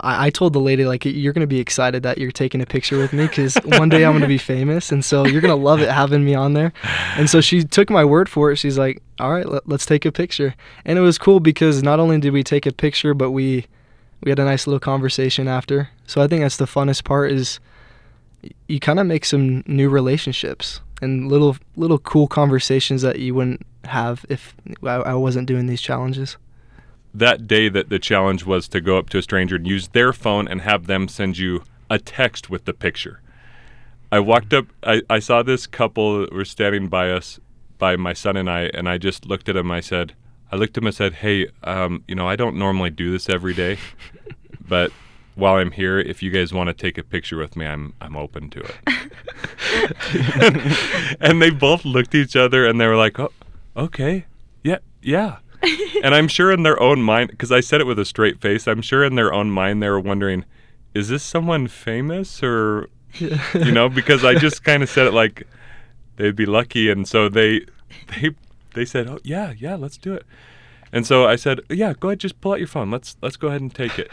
I, 0.00 0.28
told 0.30 0.52
the 0.52 0.60
lady 0.60 0.84
like 0.84 1.04
you're 1.04 1.32
gonna 1.32 1.46
be 1.46 1.60
excited 1.60 2.02
that 2.02 2.18
you're 2.18 2.32
taking 2.32 2.60
a 2.60 2.66
picture 2.66 2.98
with 2.98 3.12
me 3.12 3.26
because 3.26 3.54
one 3.64 3.88
day 3.88 4.04
I'm 4.04 4.12
gonna 4.12 4.26
be 4.26 4.38
famous 4.38 4.92
and 4.92 5.04
so 5.04 5.24
you're 5.24 5.40
gonna 5.40 5.54
love 5.54 5.80
it 5.80 5.88
having 5.88 6.24
me 6.24 6.34
on 6.34 6.52
there. 6.52 6.72
And 7.16 7.30
so 7.30 7.40
she 7.40 7.62
took 7.62 7.88
my 7.88 8.04
word 8.04 8.28
for 8.28 8.50
it. 8.50 8.56
She's 8.56 8.76
like, 8.76 9.02
"All 9.18 9.32
right, 9.32 9.48
let, 9.48 9.66
let's 9.68 9.86
take 9.86 10.04
a 10.04 10.12
picture." 10.12 10.54
And 10.84 10.98
it 10.98 11.00
was 11.00 11.16
cool 11.16 11.40
because 11.40 11.82
not 11.82 12.00
only 12.00 12.18
did 12.18 12.32
we 12.32 12.42
take 12.42 12.66
a 12.66 12.72
picture, 12.72 13.14
but 13.14 13.30
we 13.30 13.66
we 14.22 14.30
had 14.30 14.38
a 14.38 14.44
nice 14.44 14.66
little 14.66 14.80
conversation 14.80 15.48
after. 15.48 15.90
So 16.06 16.20
I 16.20 16.26
think 16.26 16.42
that's 16.42 16.56
the 16.56 16.66
funnest 16.66 17.04
part 17.04 17.30
is 17.30 17.60
you 18.68 18.80
kind 18.80 18.98
of 18.98 19.06
make 19.06 19.24
some 19.24 19.62
new 19.66 19.88
relationships 19.88 20.80
and 21.00 21.28
little 21.28 21.56
little 21.76 21.98
cool 21.98 22.26
conversations 22.26 23.02
that 23.02 23.18
you 23.18 23.34
wouldn't 23.34 23.62
have 23.84 24.26
if 24.28 24.54
I, 24.82 24.96
I 24.96 25.14
wasn't 25.14 25.46
doing 25.46 25.66
these 25.66 25.80
challenges. 25.80 26.36
That 27.14 27.46
day 27.46 27.68
that 27.68 27.88
the 27.88 27.98
challenge 27.98 28.44
was 28.44 28.68
to 28.68 28.80
go 28.80 28.98
up 28.98 29.08
to 29.10 29.18
a 29.18 29.22
stranger 29.22 29.56
and 29.56 29.66
use 29.66 29.88
their 29.88 30.12
phone 30.12 30.48
and 30.48 30.62
have 30.62 30.86
them 30.86 31.08
send 31.08 31.38
you 31.38 31.62
a 31.88 31.98
text 31.98 32.50
with 32.50 32.64
the 32.64 32.74
picture. 32.74 33.20
I 34.10 34.20
walked 34.20 34.52
up 34.52 34.66
I, 34.82 35.02
I 35.08 35.20
saw 35.20 35.42
this 35.42 35.66
couple 35.66 36.20
that 36.20 36.32
were 36.32 36.44
standing 36.44 36.88
by 36.88 37.10
us 37.10 37.38
by 37.78 37.96
my 37.96 38.12
son 38.12 38.36
and 38.36 38.50
I 38.50 38.70
and 38.74 38.88
I 38.88 38.98
just 38.98 39.26
looked 39.26 39.48
at 39.48 39.56
him 39.56 39.70
I 39.70 39.80
said 39.80 40.14
I 40.54 40.56
looked 40.56 40.76
at 40.76 40.82
him 40.82 40.86
and 40.86 40.94
said, 40.94 41.14
Hey, 41.14 41.48
um, 41.64 42.04
you 42.06 42.14
know, 42.14 42.28
I 42.28 42.36
don't 42.36 42.56
normally 42.56 42.90
do 42.90 43.10
this 43.10 43.28
every 43.28 43.54
day, 43.54 43.76
but 44.68 44.92
while 45.34 45.56
I'm 45.56 45.72
here, 45.72 45.98
if 45.98 46.22
you 46.22 46.30
guys 46.30 46.52
want 46.52 46.68
to 46.68 46.74
take 46.74 46.96
a 46.96 47.02
picture 47.02 47.36
with 47.36 47.56
me, 47.56 47.66
I'm 47.66 47.92
I'm 48.00 48.16
open 48.16 48.50
to 48.50 48.60
it. 48.60 48.76
and 51.20 51.42
they 51.42 51.50
both 51.50 51.84
looked 51.84 52.14
at 52.14 52.20
each 52.20 52.36
other 52.36 52.66
and 52.66 52.80
they 52.80 52.86
were 52.86 52.96
like, 52.96 53.18
"Oh, 53.18 53.32
okay, 53.76 54.26
yeah, 54.62 54.78
yeah." 55.02 55.38
And 56.02 56.14
I'm 56.14 56.28
sure 56.28 56.52
in 56.52 56.62
their 56.62 56.80
own 56.80 57.02
mind, 57.02 57.30
because 57.30 57.52
I 57.52 57.60
said 57.60 57.80
it 57.80 57.86
with 57.86 57.98
a 57.98 58.04
straight 58.04 58.40
face, 58.40 58.66
I'm 58.66 58.82
sure 58.82 59.04
in 59.04 59.14
their 59.14 59.32
own 59.32 59.50
mind 59.50 59.82
they 59.82 59.88
were 59.88 60.00
wondering, 60.00 60.44
"Is 60.94 61.08
this 61.08 61.22
someone 61.22 61.68
famous 61.68 62.42
or 62.42 62.88
you 63.20 63.72
know, 63.72 63.88
because 63.88 64.24
I 64.24 64.34
just 64.34 64.64
kind 64.64 64.82
of 64.82 64.88
said 64.88 65.06
it 65.06 65.12
like 65.12 65.46
they'd 66.16 66.36
be 66.36 66.46
lucky, 66.46 66.90
and 66.90 67.06
so 67.06 67.28
they 67.28 67.62
they 68.08 68.30
they 68.74 68.84
said, 68.84 69.08
"Oh 69.08 69.18
yeah, 69.22 69.52
yeah, 69.56 69.76
let's 69.76 69.96
do 69.96 70.14
it." 70.14 70.24
And 70.92 71.06
so 71.06 71.26
I 71.26 71.36
said, 71.36 71.60
"Yeah, 71.68 71.94
go 71.98 72.08
ahead, 72.08 72.20
just 72.20 72.40
pull 72.40 72.52
out 72.52 72.58
your 72.58 72.68
phone. 72.68 72.90
Let's 72.90 73.16
let's 73.22 73.36
go 73.36 73.48
ahead 73.48 73.60
and 73.60 73.74
take 73.74 73.98
it." 73.98 74.10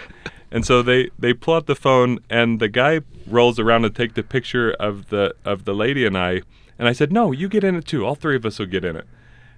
And 0.51 0.65
so 0.65 0.81
they 0.81 1.09
they 1.17 1.33
pull 1.33 1.55
out 1.55 1.67
the 1.67 1.75
phone, 1.75 2.19
and 2.29 2.59
the 2.59 2.69
guy 2.69 3.01
rolls 3.27 3.59
around 3.59 3.83
to 3.83 3.89
take 3.89 4.15
the 4.15 4.23
picture 4.23 4.71
of 4.71 5.09
the 5.09 5.35
of 5.45 5.65
the 5.65 5.73
lady 5.73 6.05
and 6.05 6.17
I. 6.17 6.41
And 6.77 6.87
I 6.87 6.93
said, 6.93 7.11
"No, 7.11 7.31
you 7.31 7.47
get 7.47 7.63
in 7.63 7.75
it 7.75 7.85
too. 7.85 8.05
All 8.05 8.15
three 8.15 8.35
of 8.35 8.45
us 8.45 8.59
will 8.59 8.65
get 8.65 8.83
in 8.83 8.95
it." 8.95 9.07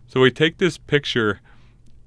So 0.07 0.19
we 0.19 0.31
take 0.31 0.57
this 0.57 0.77
picture, 0.77 1.39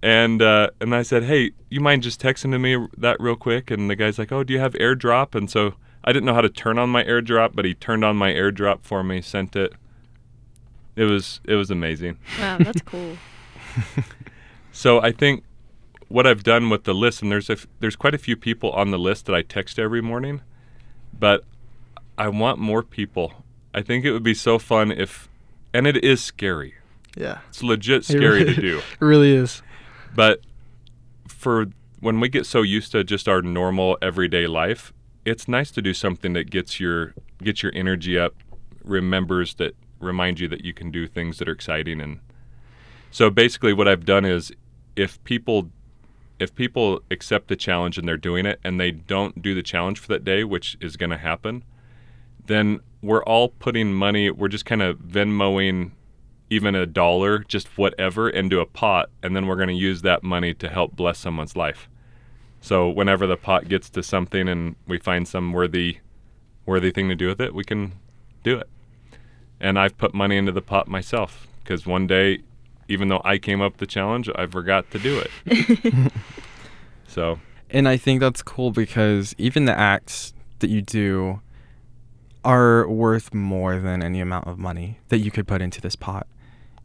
and 0.07 0.41
uh, 0.41 0.71
and 0.81 0.95
I 0.95 1.03
said, 1.03 1.25
"Hey, 1.25 1.51
you 1.69 1.81
mind 1.81 2.03
just 2.05 2.23
texting 2.23 2.53
to 2.53 2.59
me 2.61 2.87
that 2.97 3.17
real 3.21 3.35
quick?" 3.35 3.71
And 3.73 3.91
the 3.91 3.97
guy's 3.97 4.19
like, 4.21 4.31
"Oh, 4.31 4.45
do 4.45 4.53
you 4.53 4.61
have 4.61 4.75
AirDrop?" 4.75 5.35
And 5.35 5.51
so 5.51 5.75
I 6.05 6.13
didn't 6.13 6.27
know 6.27 6.35
how 6.35 6.43
to 6.43 6.49
turn 6.49 6.79
on 6.79 6.91
my 6.91 7.03
AirDrop, 7.03 7.51
but 7.55 7.65
he 7.65 7.75
turned 7.75 8.05
on 8.05 8.17
my 8.17 8.33
AirDrop 8.33 8.83
for 8.83 9.03
me, 9.03 9.21
sent 9.21 9.57
it. 9.57 9.73
It 10.95 11.05
was 11.05 11.41
it 11.45 11.57
was 11.57 11.71
amazing. 11.73 12.19
Wow, 12.39 12.59
that's 12.61 12.83
cool. 12.83 13.17
So 14.73 15.01
I 15.01 15.11
think 15.11 15.43
what 16.09 16.27
I've 16.27 16.43
done 16.45 16.71
with 16.71 16.85
the 16.85 16.95
list, 16.95 17.23
and 17.23 17.33
there's 17.33 17.49
a 17.51 17.55
f- 17.55 17.67
there's 17.81 17.97
quite 17.97 18.15
a 18.15 18.19
few 18.19 18.37
people 18.37 18.71
on 18.73 18.91
the 18.91 18.99
list 18.99 19.27
that 19.27 19.35
I 19.35 19.43
text 19.43 19.79
every 19.79 20.01
morning, 20.03 20.43
but 21.19 21.45
I 22.19 22.29
want 22.29 22.59
more 22.59 22.83
people. 22.83 23.45
I 23.75 23.83
think 23.83 24.05
it 24.05 24.13
would 24.13 24.23
be 24.23 24.35
so 24.35 24.59
fun 24.59 24.93
if, 24.93 25.29
and 25.75 25.87
it 25.87 26.03
is 26.05 26.23
scary. 26.23 26.75
Yeah. 27.17 27.39
It's 27.49 27.63
legit 27.63 28.03
It 28.03 28.05
scary 28.05 28.45
really- 28.45 28.55
to 28.55 28.61
do. 28.61 28.79
It 29.01 29.05
really 29.05 29.35
is. 29.35 29.63
But 30.17 30.41
for 31.29 31.67
when 32.01 32.19
we 32.19 32.29
get 32.29 32.47
so 32.47 32.63
used 32.63 32.91
to 32.93 33.05
just 33.05 33.29
our 33.29 33.43
normal 33.43 33.99
everyday 34.03 34.47
life, 34.47 34.93
it's 35.25 35.47
nice 35.47 35.71
to 35.73 35.83
do 35.83 35.95
something 35.95 36.33
that 36.33 36.51
gets 36.51 36.81
your 36.81 37.15
gets 37.43 37.63
your 37.63 37.73
energy 37.75 38.19
up, 38.19 38.35
remembers 38.83 39.55
that 39.57 39.77
remind 40.01 40.41
you 40.41 40.49
that 40.49 40.65
you 40.65 40.73
can 40.73 40.91
do 40.91 41.07
things 41.07 41.39
that 41.39 41.49
are 41.49 41.53
exciting 41.53 42.01
and 42.01 42.21
so 43.11 43.31
basically 43.31 43.73
what 43.73 43.89
I've 43.89 44.05
done 44.05 44.27
is 44.27 44.53
if 44.95 45.23
people 45.25 45.71
if 46.39 46.55
people 46.55 47.01
accept 47.11 47.49
the 47.49 47.57
challenge 47.57 47.97
and 47.97 48.07
they're 48.07 48.17
doing 48.17 48.45
it 48.45 48.61
and 48.63 48.79
they 48.79 48.91
don't 48.91 49.41
do 49.41 49.55
the 49.55 49.63
challenge 49.63 49.99
for 49.99 50.09
that 50.09 50.23
day, 50.23 50.45
which 50.45 50.77
is 50.83 50.99
going 50.99 51.09
to 51.09 51.17
happen, 51.17 51.65
then 52.45 52.81
we're 53.01 53.25
all 53.25 53.49
putting 53.49 53.95
money, 53.95 54.31
we're 54.31 54.49
just 54.49 54.67
kind 54.67 54.83
of 54.83 54.99
Venmoing 54.99 55.93
even 56.51 56.75
a 56.75 56.87
dollar, 56.87 57.41
just 57.41 57.77
whatever, 57.77 58.29
into 58.29 58.61
a 58.61 58.67
pot, 58.67 59.11
and 59.23 59.35
then 59.35 59.47
we're 59.47 59.57
going 59.57 59.69
to 59.69 59.75
use 59.75 60.03
that 60.03 60.23
money 60.23 60.55
to 60.55 60.69
help 60.69 60.95
bless 60.95 61.19
someone's 61.19 61.57
life. 61.57 61.89
So 62.61 62.89
whenever 62.89 63.27
the 63.27 63.37
pot 63.37 63.69
gets 63.69 63.91
to 63.91 64.03
something 64.03 64.49
and 64.49 64.77
we 64.87 64.99
find 64.99 65.27
some 65.27 65.53
worthy, 65.53 65.99
worthy 66.65 66.91
thing 66.91 67.09
to 67.09 67.15
do 67.15 67.29
with 67.29 67.41
it, 67.41 67.55
we 67.55 67.65
can 67.65 67.93
do 68.43 68.59
it. 68.59 68.69
And 69.61 69.79
I've 69.79 69.97
put 69.97 70.15
money 70.15 70.37
into 70.37 70.53
the 70.53 70.63
pot 70.63 70.89
myself 70.89 71.47
because 71.63 71.87
one 71.87 72.07
day, 72.07 72.43
even 72.89 73.09
though 73.09 73.23
I 73.25 73.39
came 73.39 73.61
up 73.61 73.73
with 73.73 73.81
the 73.81 73.87
challenge, 73.87 74.29
I 74.35 74.47
forgot 74.47 74.91
to 74.93 74.99
do 74.99 75.23
it. 75.45 76.13
so 77.09 77.39
And 77.71 77.89
I 77.89 77.97
think 77.97 78.21
that's 78.21 78.43
cool 78.43 78.71
because 78.71 79.35
even 79.39 79.65
the 79.65 79.77
acts 79.77 80.33
that 80.61 80.71
you 80.71 80.83
do 80.83 81.41
are 82.45 82.89
worth 82.89 83.35
more 83.35 83.79
than 83.81 84.03
any 84.03 84.21
amount 84.21 84.47
of 84.47 84.59
money 84.59 85.01
that 85.09 85.19
you 85.19 85.31
could 85.33 85.49
put 85.49 85.61
into 85.61 85.81
this 85.81 85.97
pot. 85.97 86.27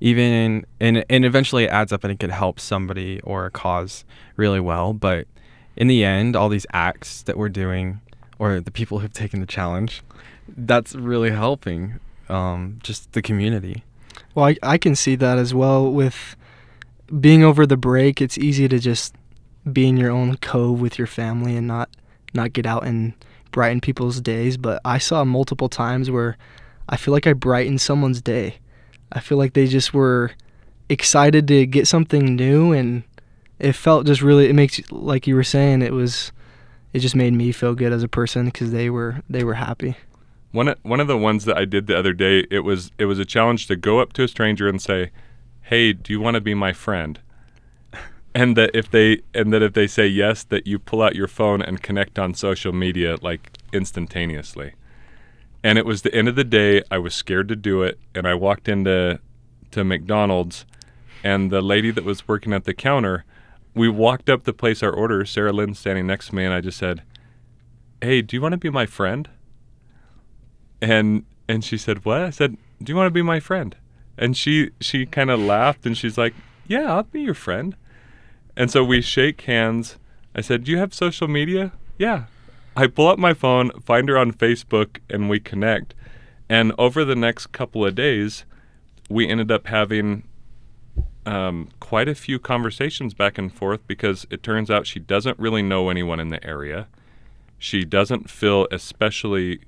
Even 0.02 0.66
and 0.80 1.06
and 1.10 1.26
eventually 1.26 1.66
it 1.66 1.70
adds 1.70 1.94
up 1.94 2.04
and 2.04 2.12
it 2.12 2.20
could 2.20 2.32
help 2.32 2.60
somebody 2.60 3.22
or 3.22 3.46
a 3.46 3.52
cause 3.52 4.04
really 4.36 4.60
well. 4.60 4.94
But 4.94 5.28
in 5.76 5.88
the 5.88 6.04
end, 6.04 6.36
all 6.36 6.50
these 6.50 6.66
acts 6.74 7.22
that 7.24 7.38
we're 7.38 7.50
doing, 7.50 8.02
or 8.40 8.60
the 8.60 8.72
people 8.72 9.00
who've 9.00 9.14
taken 9.14 9.40
the 9.40 9.46
challenge, 9.46 10.02
that's 10.48 10.96
really 10.96 11.30
helping 11.30 12.00
um, 12.30 12.80
just 12.84 13.14
the 13.14 13.22
community. 13.22 13.84
Well, 14.34 14.46
I, 14.46 14.58
I 14.64 14.78
can 14.78 14.96
see 14.96 15.16
that 15.16 15.38
as 15.38 15.54
well 15.54 15.92
with 15.92 16.36
being 17.20 17.44
over 17.44 17.66
the 17.66 17.78
break. 17.78 18.22
It's 18.22 18.38
easy 18.38 18.68
to 18.68 18.80
just 18.80 19.16
be 19.72 19.88
in 19.88 19.98
your 19.98 20.12
own 20.12 20.38
cove 20.38 20.82
with 20.82 20.98
your 20.98 21.08
family 21.08 21.56
and 21.56 21.68
not 21.68 21.90
not 22.34 22.54
get 22.54 22.66
out 22.66 22.86
and 22.86 23.14
brighten 23.52 23.82
people's 23.82 24.22
days. 24.22 24.58
But 24.58 24.82
I 24.84 24.98
saw 24.98 25.24
multiple 25.26 25.70
times 25.70 26.10
where 26.10 26.38
I 26.90 26.98
feel 26.98 27.14
like 27.14 27.28
I 27.28 27.34
brightened 27.34 27.82
someone's 27.82 28.22
day. 28.22 28.58
I 29.12 29.20
feel 29.20 29.38
like 29.38 29.54
they 29.54 29.68
just 29.68 29.94
were 29.94 30.32
excited 30.90 31.48
to 31.48 31.66
get 31.66 31.88
something 31.88 32.36
new, 32.36 32.72
and 32.72 33.04
it 33.60 33.74
felt 33.74 34.06
just 34.06 34.22
really. 34.22 34.50
It 34.50 34.56
makes 34.56 34.80
like 34.92 35.28
you 35.28 35.36
were 35.36 35.44
saying. 35.44 35.82
It 35.82 35.94
was. 35.94 36.32
It 36.94 37.00
just 37.00 37.16
made 37.16 37.34
me 37.34 37.52
feel 37.52 37.74
good 37.74 37.94
as 37.94 38.04
a 38.04 38.08
person 38.08 38.46
because 38.46 38.72
they 38.72 38.90
were 38.90 39.22
they 39.30 39.44
were 39.44 39.56
happy. 39.56 39.96
One 40.52 40.68
of, 40.68 40.78
one 40.82 41.00
of 41.00 41.08
the 41.08 41.18
ones 41.18 41.46
that 41.46 41.58
I 41.58 41.64
did 41.64 41.88
the 41.88 41.98
other 41.98 42.12
day, 42.12 42.46
it 42.52 42.60
was 42.60 42.92
it 42.98 43.06
was 43.06 43.20
a 43.20 43.26
challenge 43.26 43.68
to 43.68 43.76
go 43.76 44.00
up 44.00 44.14
to 44.14 44.24
a 44.24 44.28
stranger 44.28 44.68
and 44.68 44.82
say, 44.82 45.12
"Hey, 45.62 45.94
do 45.94 46.12
you 46.12 46.20
want 46.20 46.36
to 46.36 46.42
be 46.42 46.54
my 46.54 46.74
friend?" 46.74 47.20
And 48.34 48.56
that 48.56 48.72
if 48.74 48.90
they 48.90 49.24
and 49.34 49.52
that 49.52 49.62
if 49.62 49.74
they 49.74 49.88
say 49.88 50.08
yes, 50.08 50.46
that 50.46 50.66
you 50.66 50.80
pull 50.80 51.02
out 51.02 51.16
your 51.16 51.28
phone 51.28 51.62
and 51.62 51.84
connect 51.84 52.18
on 52.18 52.34
social 52.34 52.72
media 52.72 53.18
like 53.22 53.58
instantaneously. 53.74 54.72
And 55.64 55.78
it 55.78 55.86
was 55.86 56.02
the 56.02 56.14
end 56.14 56.28
of 56.28 56.36
the 56.36 56.44
day. 56.44 56.82
I 56.90 56.98
was 56.98 57.14
scared 57.14 57.48
to 57.50 57.56
do 57.56 57.84
it, 57.84 58.00
and 58.16 58.28
I 58.28 58.34
walked 58.34 58.68
into 58.68 59.20
to 59.72 59.84
McDonald's, 59.84 60.66
and 61.24 61.52
the 61.52 61.62
lady 61.62 61.92
that 61.92 62.04
was 62.04 62.28
working 62.28 62.52
at 62.52 62.66
the 62.66 62.74
counter, 62.74 63.26
we 63.76 63.88
walked 63.88 64.30
up 64.30 64.44
to 64.46 64.54
place 64.54 64.82
our 64.82 64.92
order. 64.92 65.24
Sarah 65.24 65.54
Lynn 65.54 65.76
standing 65.76 66.08
next 66.08 66.28
to 66.28 66.36
me, 66.36 66.46
and 66.46 66.54
I 66.54 66.62
just 66.62 66.78
said, 66.78 67.04
"Hey, 68.02 68.22
do 68.22 68.36
you 68.36 68.42
want 68.42 68.54
to 68.54 68.58
be 68.58 68.70
my 68.70 68.86
friend?" 68.86 69.30
and 70.82 71.24
and 71.48 71.64
she 71.64 71.78
said 71.78 72.04
what? 72.04 72.22
I 72.22 72.30
said 72.32 72.58
do 72.82 72.92
you 72.92 72.98
want 72.98 73.08
to 73.08 73.12
be 73.12 73.22
my 73.22 73.40
friend? 73.40 73.76
And 74.18 74.36
she 74.36 74.72
she 74.82 75.06
kind 75.06 75.30
of 75.30 75.40
laughed. 75.40 75.86
And 75.86 75.98
she's 75.98 76.18
like 76.18 76.34
yeah 76.68 76.92
i'll 76.94 77.04
be 77.04 77.22
your 77.22 77.34
friend. 77.34 77.76
And 78.58 78.70
so 78.70 78.84
we 78.84 79.02
shake 79.02 79.42
hands. 79.42 79.98
I 80.36 80.42
said 80.42 80.64
do 80.64 80.72
you 80.72 80.78
have 80.80 80.94
social 80.94 81.28
media? 81.28 81.74
Yeah 81.98 82.26
i 82.76 82.88
pull 82.88 83.08
up 83.08 83.20
my 83.20 83.34
phone 83.34 83.72
find 83.82 84.10
her 84.10 84.18
on 84.18 84.32
facebook 84.32 84.98
and 85.10 85.30
we 85.30 85.40
connect 85.40 85.94
and 86.50 86.74
over 86.78 87.06
the 87.06 87.16
next 87.16 87.48
couple 87.48 87.86
of 87.86 87.96
days 87.96 88.46
we 89.10 89.28
ended 89.28 89.52
up 89.52 89.68
having 89.68 90.24
um, 91.26 91.70
quite 91.80 92.08
a 92.08 92.16
few 92.16 92.40
conversations 92.40 93.14
back 93.14 93.38
and 93.38 93.54
forth 93.54 93.86
because 93.86 94.26
it 94.32 94.42
turns 94.42 94.72
out 94.72 94.88
she 94.88 95.00
doesn't 95.00 95.38
really 95.38 95.62
know 95.62 95.90
anyone 95.90 96.20
in 96.20 96.30
the 96.30 96.44
area 96.46 96.88
she 97.62 97.86
doesn't 97.86 98.28
feel 98.28 98.68
especially 98.72 99.60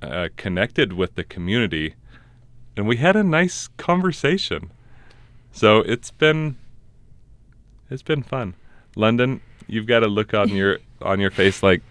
uh, 0.00 0.28
connected 0.36 0.94
with 0.94 1.14
the 1.14 1.24
community, 1.24 1.94
and 2.74 2.88
we 2.88 2.96
had 2.96 3.16
a 3.16 3.22
nice 3.22 3.68
conversation. 3.76 4.70
So 5.52 5.80
it's 5.80 6.10
been 6.10 6.56
it's 7.90 8.02
been 8.02 8.22
fun. 8.22 8.54
London, 8.96 9.42
you've 9.66 9.86
got 9.86 10.02
a 10.02 10.06
look 10.06 10.32
on 10.32 10.48
your 10.48 10.78
on 11.02 11.20
your 11.20 11.30
face 11.30 11.62
like 11.62 11.82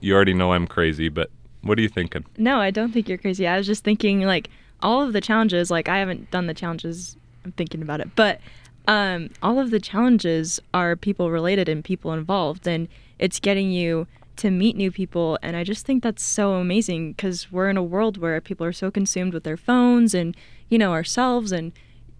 you 0.00 0.14
already 0.14 0.34
know 0.34 0.52
I'm 0.52 0.66
crazy, 0.66 1.08
but 1.08 1.30
what 1.62 1.78
are 1.78 1.82
you 1.82 1.88
thinking? 1.88 2.24
No, 2.38 2.58
I 2.58 2.70
don't 2.70 2.92
think 2.92 3.08
you're 3.08 3.18
crazy. 3.18 3.46
I 3.46 3.56
was 3.56 3.66
just 3.66 3.84
thinking 3.84 4.22
like 4.22 4.48
all 4.82 5.02
of 5.02 5.12
the 5.12 5.20
challenges, 5.20 5.70
like 5.70 5.88
I 5.88 5.98
haven't 5.98 6.30
done 6.30 6.46
the 6.46 6.54
challenges. 6.54 7.16
I'm 7.44 7.52
thinking 7.52 7.82
about 7.82 8.00
it, 8.00 8.08
but 8.16 8.40
um, 8.88 9.30
all 9.42 9.58
of 9.58 9.70
the 9.70 9.80
challenges 9.80 10.60
are 10.72 10.96
people 10.96 11.30
related 11.30 11.68
and 11.68 11.84
people 11.84 12.12
involved, 12.12 12.66
and 12.66 12.88
it's 13.18 13.38
getting 13.38 13.70
you 13.70 14.06
to 14.36 14.50
meet 14.50 14.74
new 14.74 14.90
people. 14.90 15.38
And 15.42 15.54
I 15.56 15.64
just 15.64 15.84
think 15.84 16.02
that's 16.02 16.22
so 16.22 16.54
amazing 16.54 17.12
because 17.12 17.52
we're 17.52 17.68
in 17.68 17.76
a 17.76 17.82
world 17.82 18.16
where 18.16 18.40
people 18.40 18.66
are 18.66 18.72
so 18.72 18.90
consumed 18.90 19.34
with 19.34 19.44
their 19.44 19.56
phones 19.56 20.14
and 20.14 20.36
you 20.68 20.78
know 20.78 20.92
ourselves 20.92 21.52
and. 21.52 21.72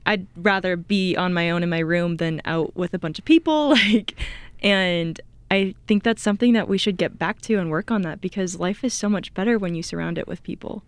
I'd 0.07 0.27
rather 0.35 0.77
be 0.79 1.15
on 1.15 1.35
my 1.35 1.51
own 1.51 1.63
in 1.63 1.69
my 1.69 1.79
room 1.79 2.17
than 2.17 2.41
out 2.47 2.75
with 2.75 2.95
a 2.95 2.99
bunch 2.99 3.19
of 3.19 3.27
people 3.27 3.69
like 3.77 4.15
and 4.63 5.21
I 5.51 5.75
think 5.87 6.03
that's 6.03 6.23
something 6.23 6.53
that 6.53 6.69
we 6.69 6.79
should 6.79 6.97
get 6.97 7.19
back 7.19 7.41
to 7.43 7.57
and 7.57 7.71
work 7.71 7.91
on 7.91 8.03
that 8.03 8.21
because 8.21 8.61
life 8.61 8.85
is 8.85 8.95
so 8.95 9.09
much 9.09 9.35
better 9.35 9.59
when 9.59 9.75
you 9.75 9.83
surround 9.83 10.17
it 10.17 10.29
with 10.29 10.43
people 10.43 10.83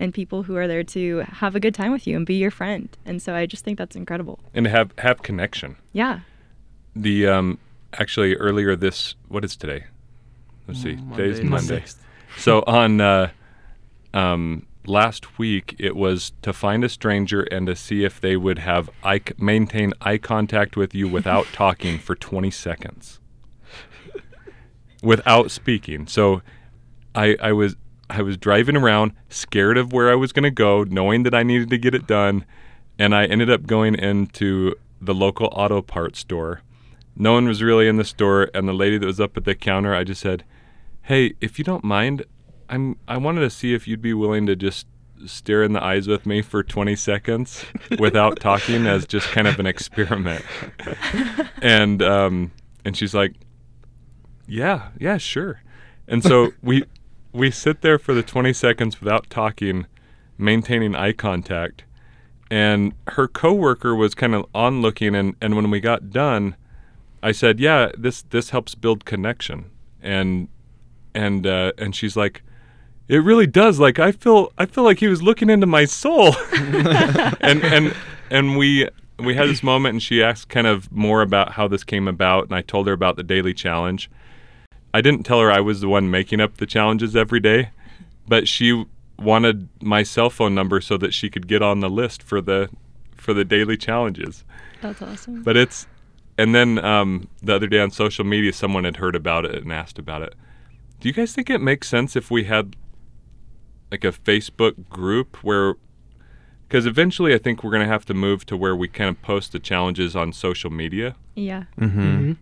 and 0.00 0.12
people 0.12 0.44
who 0.44 0.56
are 0.56 0.66
there 0.66 0.84
to 0.84 1.18
have 1.28 1.54
a 1.54 1.60
good 1.60 1.74
time 1.74 1.92
with 1.92 2.06
you 2.06 2.16
and 2.16 2.26
be 2.26 2.34
your 2.34 2.50
friend. 2.50 2.88
And 3.04 3.20
so 3.20 3.34
I 3.34 3.46
just 3.46 3.64
think 3.64 3.78
that's 3.78 3.96
incredible. 3.96 4.38
And 4.54 4.66
have 4.66 4.92
have 4.98 5.22
connection. 5.22 5.76
Yeah. 5.92 6.20
The 6.94 7.26
um 7.26 7.58
actually 7.92 8.36
earlier 8.36 8.74
this 8.76 9.14
what 9.28 9.44
is 9.44 9.56
today? 9.56 9.84
Let's 10.66 10.82
see. 10.82 10.98
Today's 11.14 11.42
Monday. 11.42 11.84
So 12.38 12.62
on 12.66 13.00
uh, 13.00 13.30
um, 14.12 14.66
last 14.84 15.38
week, 15.38 15.74
it 15.78 15.96
was 15.96 16.32
to 16.42 16.52
find 16.52 16.84
a 16.84 16.88
stranger 16.88 17.42
and 17.42 17.66
to 17.66 17.74
see 17.74 18.04
if 18.04 18.20
they 18.20 18.36
would 18.36 18.58
have 18.58 18.90
eye 19.02 19.20
maintain 19.38 19.94
eye 20.00 20.18
contact 20.18 20.76
with 20.76 20.94
you 20.94 21.08
without 21.08 21.46
talking 21.52 21.98
for 21.98 22.14
20 22.14 22.50
seconds, 22.50 23.20
without 25.06 25.52
speaking. 25.52 26.06
So 26.08 26.42
I, 27.14 27.36
I 27.40 27.52
was 27.52 27.76
I 28.10 28.22
was 28.22 28.36
driving 28.36 28.76
around, 28.76 29.12
scared 29.28 29.78
of 29.78 29.92
where 29.92 30.10
I 30.10 30.14
was 30.14 30.32
going 30.32 30.44
to 30.44 30.50
go, 30.50 30.84
knowing 30.84 31.22
that 31.24 31.34
I 31.34 31.42
needed 31.42 31.70
to 31.70 31.78
get 31.78 31.94
it 31.94 32.06
done, 32.06 32.44
and 32.98 33.14
I 33.14 33.24
ended 33.24 33.50
up 33.50 33.66
going 33.66 33.96
into 33.96 34.74
the 35.00 35.14
local 35.14 35.48
auto 35.52 35.82
parts 35.82 36.20
store. 36.20 36.60
No 37.16 37.32
one 37.32 37.48
was 37.48 37.62
really 37.62 37.88
in 37.88 37.96
the 37.96 38.04
store, 38.04 38.50
and 38.54 38.68
the 38.68 38.72
lady 38.72 38.98
that 38.98 39.06
was 39.06 39.20
up 39.20 39.36
at 39.36 39.44
the 39.44 39.54
counter, 39.54 39.94
I 39.94 40.04
just 40.04 40.20
said, 40.20 40.44
"Hey, 41.02 41.34
if 41.40 41.58
you 41.58 41.64
don't 41.64 41.84
mind, 41.84 42.24
I'm 42.68 42.96
I 43.08 43.16
wanted 43.16 43.40
to 43.40 43.50
see 43.50 43.74
if 43.74 43.88
you'd 43.88 44.02
be 44.02 44.14
willing 44.14 44.46
to 44.46 44.56
just 44.56 44.86
stare 45.24 45.62
in 45.62 45.72
the 45.72 45.82
eyes 45.82 46.06
with 46.06 46.26
me 46.26 46.42
for 46.42 46.62
20 46.62 46.94
seconds 46.94 47.64
without 47.98 48.38
talking 48.38 48.86
as 48.86 49.06
just 49.06 49.26
kind 49.28 49.48
of 49.48 49.58
an 49.58 49.64
experiment. 49.66 50.44
and 51.62 52.02
um, 52.02 52.52
and 52.84 52.96
she's 52.96 53.14
like, 53.14 53.34
"Yeah, 54.46 54.88
yeah, 54.98 55.18
sure." 55.18 55.62
And 56.08 56.22
so 56.22 56.52
we 56.62 56.84
we 57.32 57.50
sit 57.50 57.82
there 57.82 57.98
for 57.98 58.14
the 58.14 58.22
20 58.22 58.52
seconds 58.52 59.00
without 59.00 59.28
talking, 59.28 59.86
maintaining 60.38 60.94
eye 60.94 61.12
contact. 61.12 61.84
And 62.50 62.94
her 63.08 63.28
coworker 63.28 63.94
was 63.94 64.14
kind 64.14 64.34
of 64.34 64.46
on 64.54 64.80
looking 64.80 65.14
and 65.14 65.34
and 65.40 65.56
when 65.56 65.70
we 65.70 65.80
got 65.80 66.10
done, 66.10 66.56
I 67.22 67.32
said, 67.32 67.58
"Yeah, 67.58 67.90
this 67.98 68.22
this 68.22 68.50
helps 68.50 68.74
build 68.74 69.04
connection." 69.04 69.70
And 70.00 70.48
and 71.14 71.46
uh, 71.46 71.72
and 71.76 71.96
she's 71.96 72.16
like, 72.16 72.42
"It 73.08 73.18
really 73.18 73.48
does. 73.48 73.80
Like 73.80 73.98
I 73.98 74.12
feel 74.12 74.52
I 74.56 74.66
feel 74.66 74.84
like 74.84 75.00
he 75.00 75.08
was 75.08 75.22
looking 75.22 75.50
into 75.50 75.66
my 75.66 75.86
soul." 75.86 76.36
and 77.40 77.64
and 77.64 77.94
and 78.30 78.56
we 78.56 78.88
we 79.18 79.34
had 79.34 79.48
this 79.48 79.62
moment, 79.62 79.94
and 79.94 80.02
she 80.02 80.22
asked 80.22 80.48
kind 80.48 80.66
of 80.66 80.92
more 80.92 81.22
about 81.22 81.52
how 81.52 81.66
this 81.66 81.82
came 81.82 82.06
about, 82.06 82.44
and 82.44 82.54
I 82.54 82.62
told 82.62 82.86
her 82.86 82.92
about 82.92 83.16
the 83.16 83.24
daily 83.24 83.54
challenge. 83.54 84.10
I 84.96 85.02
didn't 85.02 85.24
tell 85.24 85.40
her 85.40 85.52
I 85.52 85.60
was 85.60 85.82
the 85.82 85.90
one 85.90 86.10
making 86.10 86.40
up 86.40 86.56
the 86.56 86.64
challenges 86.64 87.14
every 87.14 87.38
day, 87.38 87.68
but 88.26 88.48
she 88.48 88.86
wanted 89.18 89.68
my 89.82 90.02
cell 90.02 90.30
phone 90.30 90.54
number 90.54 90.80
so 90.80 90.96
that 90.96 91.12
she 91.12 91.28
could 91.28 91.46
get 91.46 91.60
on 91.60 91.80
the 91.80 91.90
list 91.90 92.22
for 92.22 92.40
the 92.40 92.70
for 93.14 93.34
the 93.34 93.44
daily 93.44 93.76
challenges. 93.76 94.42
That's 94.80 95.02
awesome. 95.02 95.42
But 95.42 95.54
it's 95.54 95.86
and 96.38 96.54
then 96.54 96.82
um, 96.82 97.28
the 97.42 97.54
other 97.54 97.66
day 97.66 97.78
on 97.78 97.90
social 97.90 98.24
media, 98.24 98.54
someone 98.54 98.84
had 98.84 98.96
heard 98.96 99.14
about 99.14 99.44
it 99.44 99.56
and 99.56 99.70
asked 99.70 99.98
about 99.98 100.22
it. 100.22 100.34
Do 101.00 101.08
you 101.08 101.12
guys 101.12 101.34
think 101.34 101.50
it 101.50 101.60
makes 101.60 101.88
sense 101.88 102.16
if 102.16 102.30
we 102.30 102.44
had 102.44 102.74
like 103.90 104.02
a 104.02 104.12
Facebook 104.12 104.88
group 104.88 105.44
where, 105.44 105.74
because 106.66 106.86
eventually 106.86 107.34
I 107.34 107.38
think 107.38 107.62
we're 107.62 107.70
going 107.70 107.82
to 107.84 107.92
have 107.92 108.06
to 108.06 108.14
move 108.14 108.46
to 108.46 108.56
where 108.56 108.74
we 108.74 108.88
kind 108.88 109.10
of 109.10 109.20
post 109.20 109.52
the 109.52 109.58
challenges 109.58 110.16
on 110.16 110.32
social 110.32 110.70
media? 110.70 111.16
yeah. 111.34 111.64
Mm-hmm. 111.78 112.16
hmm 112.16 112.32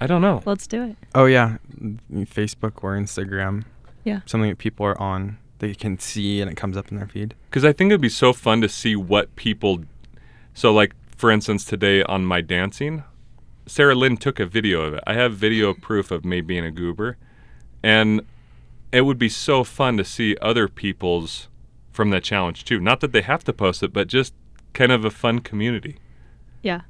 I 0.00 0.06
don't 0.06 0.22
know. 0.22 0.42
Let's 0.44 0.66
do 0.66 0.82
it. 0.82 0.96
Oh 1.14 1.26
yeah, 1.26 1.58
Facebook 1.80 2.82
or 2.82 2.96
Instagram. 2.96 3.64
Yeah. 4.04 4.20
Something 4.26 4.50
that 4.50 4.58
people 4.58 4.86
are 4.86 5.00
on, 5.00 5.38
that 5.58 5.66
they 5.66 5.74
can 5.74 5.98
see, 5.98 6.40
and 6.40 6.50
it 6.50 6.56
comes 6.56 6.76
up 6.76 6.90
in 6.90 6.96
their 6.96 7.08
feed. 7.08 7.34
Because 7.50 7.64
I 7.64 7.72
think 7.72 7.90
it'd 7.90 8.00
be 8.00 8.08
so 8.08 8.32
fun 8.32 8.60
to 8.60 8.68
see 8.68 8.96
what 8.96 9.34
people. 9.36 9.84
So, 10.54 10.72
like, 10.72 10.94
for 11.16 11.30
instance, 11.30 11.64
today 11.64 12.02
on 12.04 12.24
my 12.24 12.40
dancing, 12.40 13.02
Sarah 13.66 13.94
Lynn 13.94 14.16
took 14.16 14.40
a 14.40 14.46
video 14.46 14.82
of 14.82 14.94
it. 14.94 15.04
I 15.06 15.14
have 15.14 15.34
video 15.34 15.72
mm-hmm. 15.72 15.82
proof 15.82 16.10
of 16.10 16.24
me 16.24 16.40
being 16.40 16.64
a 16.64 16.70
goober. 16.70 17.16
And 17.82 18.22
it 18.90 19.02
would 19.02 19.18
be 19.18 19.28
so 19.28 19.64
fun 19.64 19.96
to 19.98 20.04
see 20.04 20.36
other 20.40 20.68
people's 20.68 21.48
from 21.92 22.10
that 22.10 22.22
challenge 22.22 22.64
too. 22.64 22.80
Not 22.80 23.00
that 23.00 23.12
they 23.12 23.22
have 23.22 23.44
to 23.44 23.52
post 23.52 23.82
it, 23.82 23.92
but 23.92 24.08
just 24.08 24.34
kind 24.72 24.92
of 24.92 25.04
a 25.04 25.10
fun 25.10 25.40
community. 25.40 25.98
Yeah. 26.62 26.82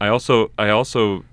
I 0.00 0.08
also 0.08 0.50
I 0.58 0.68
also 0.68 1.24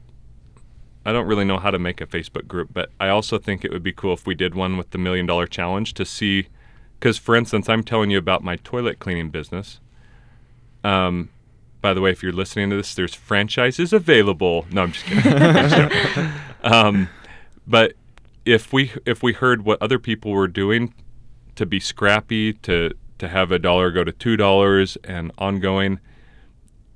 I 1.05 1.11
don't 1.11 1.27
really 1.27 1.45
know 1.45 1.57
how 1.57 1.71
to 1.71 1.79
make 1.79 1.99
a 2.01 2.05
Facebook 2.05 2.47
group, 2.47 2.69
but 2.73 2.89
I 2.99 3.09
also 3.09 3.37
think 3.37 3.65
it 3.65 3.71
would 3.71 3.83
be 3.83 3.91
cool 3.91 4.13
if 4.13 4.25
we 4.25 4.35
did 4.35 4.55
one 4.55 4.77
with 4.77 4.91
the 4.91 4.97
million 4.97 5.25
dollar 5.25 5.47
challenge 5.47 5.93
to 5.95 6.05
see 6.05 6.47
cuz 6.99 7.17
for 7.17 7.35
instance, 7.35 7.67
I'm 7.67 7.83
telling 7.83 8.09
you 8.09 8.17
about 8.17 8.43
my 8.43 8.55
toilet 8.57 8.99
cleaning 8.99 9.29
business. 9.29 9.79
Um 10.83 11.29
by 11.83 11.93
the 11.93 11.99
way, 11.99 12.11
if 12.11 12.23
you're 12.23 12.31
listening 12.31 12.69
to 12.69 12.77
this, 12.77 12.95
there's 12.95 13.13
franchises 13.13 13.91
available. 13.91 14.65
No, 14.71 14.83
I'm 14.83 14.91
just 14.93 15.05
kidding. 15.05 16.29
um, 16.63 17.09
but 17.67 17.93
if 18.45 18.71
we 18.71 18.91
if 19.05 19.21
we 19.21 19.33
heard 19.33 19.65
what 19.65 19.81
other 19.81 19.99
people 19.99 20.31
were 20.31 20.47
doing 20.47 20.93
to 21.55 21.65
be 21.65 21.81
scrappy, 21.81 22.53
to 22.53 22.91
to 23.19 23.27
have 23.27 23.51
a 23.51 23.59
dollar 23.59 23.91
go 23.91 24.05
to 24.05 24.13
two 24.13 24.37
dollars 24.37 24.97
and 25.03 25.33
ongoing, 25.37 25.99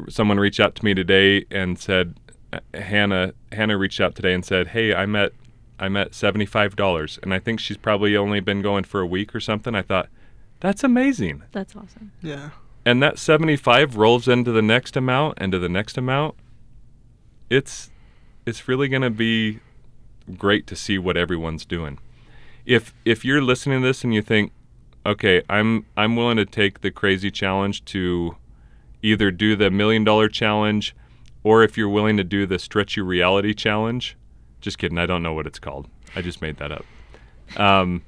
someone 0.07 0.39
reached 0.39 0.61
out 0.61 0.73
to 0.75 0.85
me 0.85 0.93
today 0.93 1.45
and 1.51 1.77
said, 1.77 2.15
Hannah 2.73 3.33
Hannah 3.51 3.77
reached 3.77 3.99
out 3.99 4.15
today 4.15 4.33
and 4.33 4.45
said, 4.45 4.67
"Hey, 4.69 4.93
I'm 4.93 5.15
at 5.15 5.33
I'm 5.79 5.97
at 5.97 6.13
seventy 6.15 6.45
five 6.45 6.75
dollars, 6.75 7.19
and 7.21 7.33
I 7.33 7.39
think 7.39 7.59
she's 7.59 7.77
probably 7.77 8.15
only 8.15 8.39
been 8.39 8.61
going 8.61 8.83
for 8.83 9.01
a 9.01 9.05
week 9.07 9.35
or 9.35 9.39
something." 9.39 9.75
I 9.75 9.81
thought, 9.81 10.09
that's 10.59 10.83
amazing, 10.83 11.43
That's 11.51 11.75
awesome. 11.75 12.11
Yeah. 12.21 12.49
and 12.85 13.01
that 13.03 13.19
seventy 13.19 13.57
five 13.57 13.95
rolls 13.97 14.27
into 14.27 14.51
the 14.51 14.61
next 14.61 14.95
amount 14.95 15.37
and 15.39 15.51
to 15.51 15.59
the 15.59 15.69
next 15.69 15.97
amount. 15.97 16.35
It's 17.49 17.91
it's 18.45 18.67
really 18.67 18.87
going 18.87 19.01
to 19.01 19.09
be 19.09 19.59
great 20.37 20.67
to 20.67 20.75
see 20.75 20.97
what 20.97 21.15
everyone's 21.17 21.65
doing. 21.65 21.99
If 22.65 22.93
if 23.05 23.23
you're 23.23 23.41
listening 23.41 23.81
to 23.81 23.87
this 23.87 24.03
and 24.03 24.13
you 24.13 24.21
think, 24.21 24.51
okay, 25.05 25.43
I'm 25.49 25.85
I'm 25.95 26.15
willing 26.15 26.37
to 26.37 26.45
take 26.45 26.81
the 26.81 26.91
crazy 26.91 27.29
challenge 27.31 27.85
to 27.85 28.35
either 29.03 29.31
do 29.31 29.55
the 29.55 29.69
million 29.69 30.03
dollar 30.03 30.27
challenge 30.27 30.95
or 31.47 31.63
if 31.63 31.77
you're 31.77 31.87
willing 31.87 32.17
to 32.17 32.25
do 32.25 32.45
the 32.45 32.59
stretchy 32.59 32.99
reality 32.99 33.53
challenge. 33.53 34.17
Just 34.59 34.77
kidding, 34.77 34.97
I 34.97 35.05
don't 35.05 35.23
know 35.23 35.31
what 35.31 35.47
it's 35.47 35.59
called. 35.59 35.87
I 36.13 36.21
just 36.21 36.41
made 36.41 36.57
that 36.57 36.73
up. 36.73 36.85
Um, 37.55 38.03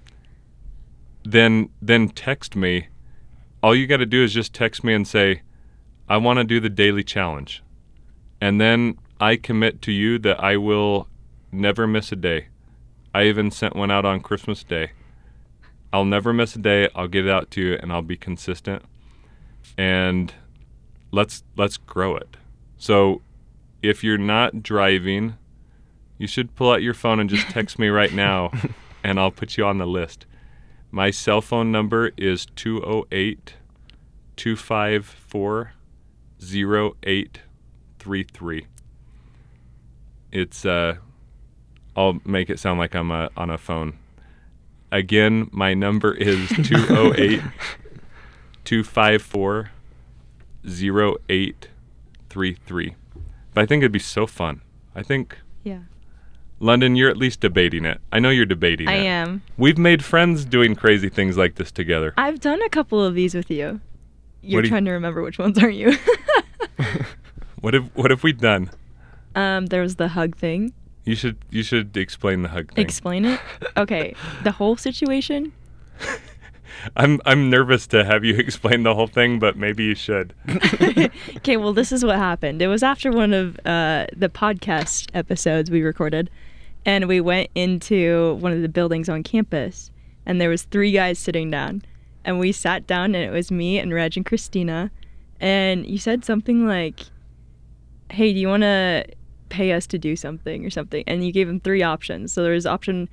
then 1.23 1.69
then 1.81 2.09
text 2.09 2.57
me. 2.57 2.89
All 3.63 3.73
you 3.73 3.87
got 3.87 3.97
to 3.97 4.05
do 4.05 4.25
is 4.25 4.33
just 4.33 4.53
text 4.53 4.83
me 4.83 4.93
and 4.93 5.07
say, 5.07 5.41
"I 6.09 6.17
want 6.17 6.39
to 6.39 6.43
do 6.43 6.59
the 6.59 6.69
daily 6.69 7.01
challenge," 7.01 7.63
and 8.41 8.59
then 8.59 8.97
I 9.21 9.37
commit 9.37 9.81
to 9.83 9.93
you 9.93 10.19
that 10.19 10.43
I 10.43 10.57
will 10.57 11.07
never 11.49 11.87
miss 11.87 12.11
a 12.11 12.17
day. 12.17 12.47
I 13.15 13.23
even 13.23 13.51
sent 13.51 13.73
one 13.73 13.89
out 13.89 14.03
on 14.03 14.19
Christmas 14.19 14.65
Day. 14.65 14.91
I'll 15.93 16.03
never 16.03 16.33
miss 16.33 16.57
a 16.57 16.59
day. 16.59 16.89
I'll 16.93 17.07
get 17.07 17.25
it 17.25 17.31
out 17.31 17.51
to 17.51 17.61
you, 17.61 17.79
and 17.81 17.93
I'll 17.93 18.01
be 18.01 18.17
consistent. 18.17 18.83
And 19.77 20.33
let's 21.11 21.43
let's 21.55 21.77
grow 21.77 22.17
it. 22.17 22.35
So, 22.77 23.21
if 23.81 24.03
you're 24.03 24.17
not 24.17 24.63
driving, 24.63 25.35
you 26.17 26.27
should 26.27 26.55
pull 26.55 26.71
out 26.71 26.81
your 26.81 26.93
phone 26.93 27.19
and 27.19 27.29
just 27.29 27.49
text 27.49 27.79
me 27.79 27.87
right 27.87 28.13
now, 28.13 28.51
and 29.03 29.19
I'll 29.19 29.31
put 29.31 29.57
you 29.57 29.65
on 29.65 29.77
the 29.77 29.87
list. 29.87 30.25
My 30.91 31.11
cell 31.11 31.41
phone 31.41 31.71
number 31.71 32.11
is 32.17 32.47
208 32.55 33.53
254 34.35 35.73
0833. 36.41 38.67
It's, 40.31 40.65
uh, 40.65 40.95
I'll 41.95 42.19
make 42.25 42.49
it 42.49 42.59
sound 42.59 42.79
like 42.79 42.95
I'm 42.95 43.11
uh, 43.11 43.29
on 43.35 43.49
a 43.49 43.57
phone. 43.57 43.97
Again, 44.91 45.49
my 45.51 45.73
number 45.73 46.13
is 46.13 46.49
208 46.63 47.41
254 48.63 49.71
0833. 50.65 52.95
But 53.53 53.61
I 53.63 53.65
think 53.65 53.81
it'd 53.81 53.91
be 53.91 53.99
so 53.99 54.25
fun. 54.27 54.61
I 54.95 55.03
think, 55.03 55.37
Yeah. 55.63 55.79
London, 56.59 56.95
you're 56.95 57.09
at 57.09 57.17
least 57.17 57.39
debating 57.39 57.85
it. 57.85 58.01
I 58.11 58.19
know 58.19 58.29
you're 58.29 58.45
debating 58.45 58.87
I 58.89 58.93
it. 58.95 58.99
I 59.01 59.03
am. 59.05 59.41
We've 59.57 59.77
made 59.77 60.03
friends 60.03 60.43
doing 60.45 60.75
crazy 60.75 61.07
things 61.09 61.37
like 61.37 61.55
this 61.55 61.71
together. 61.71 62.13
I've 62.17 62.39
done 62.41 62.61
a 62.61 62.69
couple 62.69 63.03
of 63.03 63.15
these 63.15 63.33
with 63.33 63.49
you. 63.49 63.79
You're 64.41 64.63
you- 64.63 64.69
trying 64.69 64.85
to 64.85 64.91
remember 64.91 65.21
which 65.21 65.39
ones, 65.39 65.57
aren't 65.57 65.75
you? 65.75 65.93
What 67.61 67.73
have 67.73 67.89
what 67.93 68.09
have 68.09 68.23
we 68.23 68.31
done? 68.31 68.69
um, 69.35 69.65
there 69.67 69.81
was 69.81 69.97
the 69.97 70.07
hug 70.09 70.35
thing. 70.37 70.73
You 71.03 71.15
should 71.15 71.37
you 71.49 71.61
should 71.63 71.95
explain 71.97 72.41
the 72.41 72.49
hug 72.49 72.73
thing. 72.73 72.83
Explain 72.85 73.25
it. 73.25 73.39
Okay. 73.77 74.15
The 74.43 74.51
whole 74.51 74.77
situation. 74.77 75.51
I'm 76.95 77.19
I'm 77.25 77.49
nervous 77.49 77.87
to 77.87 78.03
have 78.03 78.23
you 78.23 78.35
explain 78.37 78.83
the 78.83 78.95
whole 78.95 79.07
thing, 79.07 79.39
but 79.39 79.57
maybe 79.57 79.83
you 79.83 79.95
should. 79.95 80.33
okay, 81.37 81.57
well, 81.57 81.73
this 81.73 81.91
is 81.91 82.03
what 82.03 82.17
happened. 82.17 82.61
It 82.61 82.67
was 82.67 82.83
after 82.83 83.11
one 83.11 83.33
of 83.33 83.57
uh, 83.65 84.07
the 84.15 84.29
podcast 84.29 85.09
episodes 85.13 85.69
we 85.69 85.81
recorded, 85.81 86.29
and 86.85 87.07
we 87.07 87.21
went 87.21 87.49
into 87.55 88.35
one 88.35 88.51
of 88.51 88.61
the 88.61 88.69
buildings 88.69 89.09
on 89.09 89.23
campus, 89.23 89.91
and 90.25 90.39
there 90.39 90.49
was 90.49 90.63
three 90.63 90.91
guys 90.91 91.19
sitting 91.19 91.49
down, 91.49 91.83
and 92.23 92.39
we 92.39 92.51
sat 92.51 92.87
down, 92.87 93.15
and 93.15 93.23
it 93.23 93.31
was 93.31 93.51
me 93.51 93.79
and 93.79 93.93
Reg 93.93 94.17
and 94.17 94.25
Christina, 94.25 94.91
and 95.39 95.85
you 95.85 95.97
said 95.97 96.25
something 96.25 96.67
like, 96.67 97.01
"Hey, 98.11 98.33
do 98.33 98.39
you 98.39 98.47
want 98.47 98.63
to 98.63 99.05
pay 99.49 99.71
us 99.71 99.87
to 99.87 99.97
do 99.97 100.15
something 100.15 100.65
or 100.65 100.69
something?" 100.69 101.03
And 101.07 101.25
you 101.25 101.31
gave 101.31 101.47
them 101.47 101.59
three 101.59 101.81
options. 101.81 102.33
So 102.33 102.43
there 102.43 102.53
was 102.53 102.65
option 102.65 103.09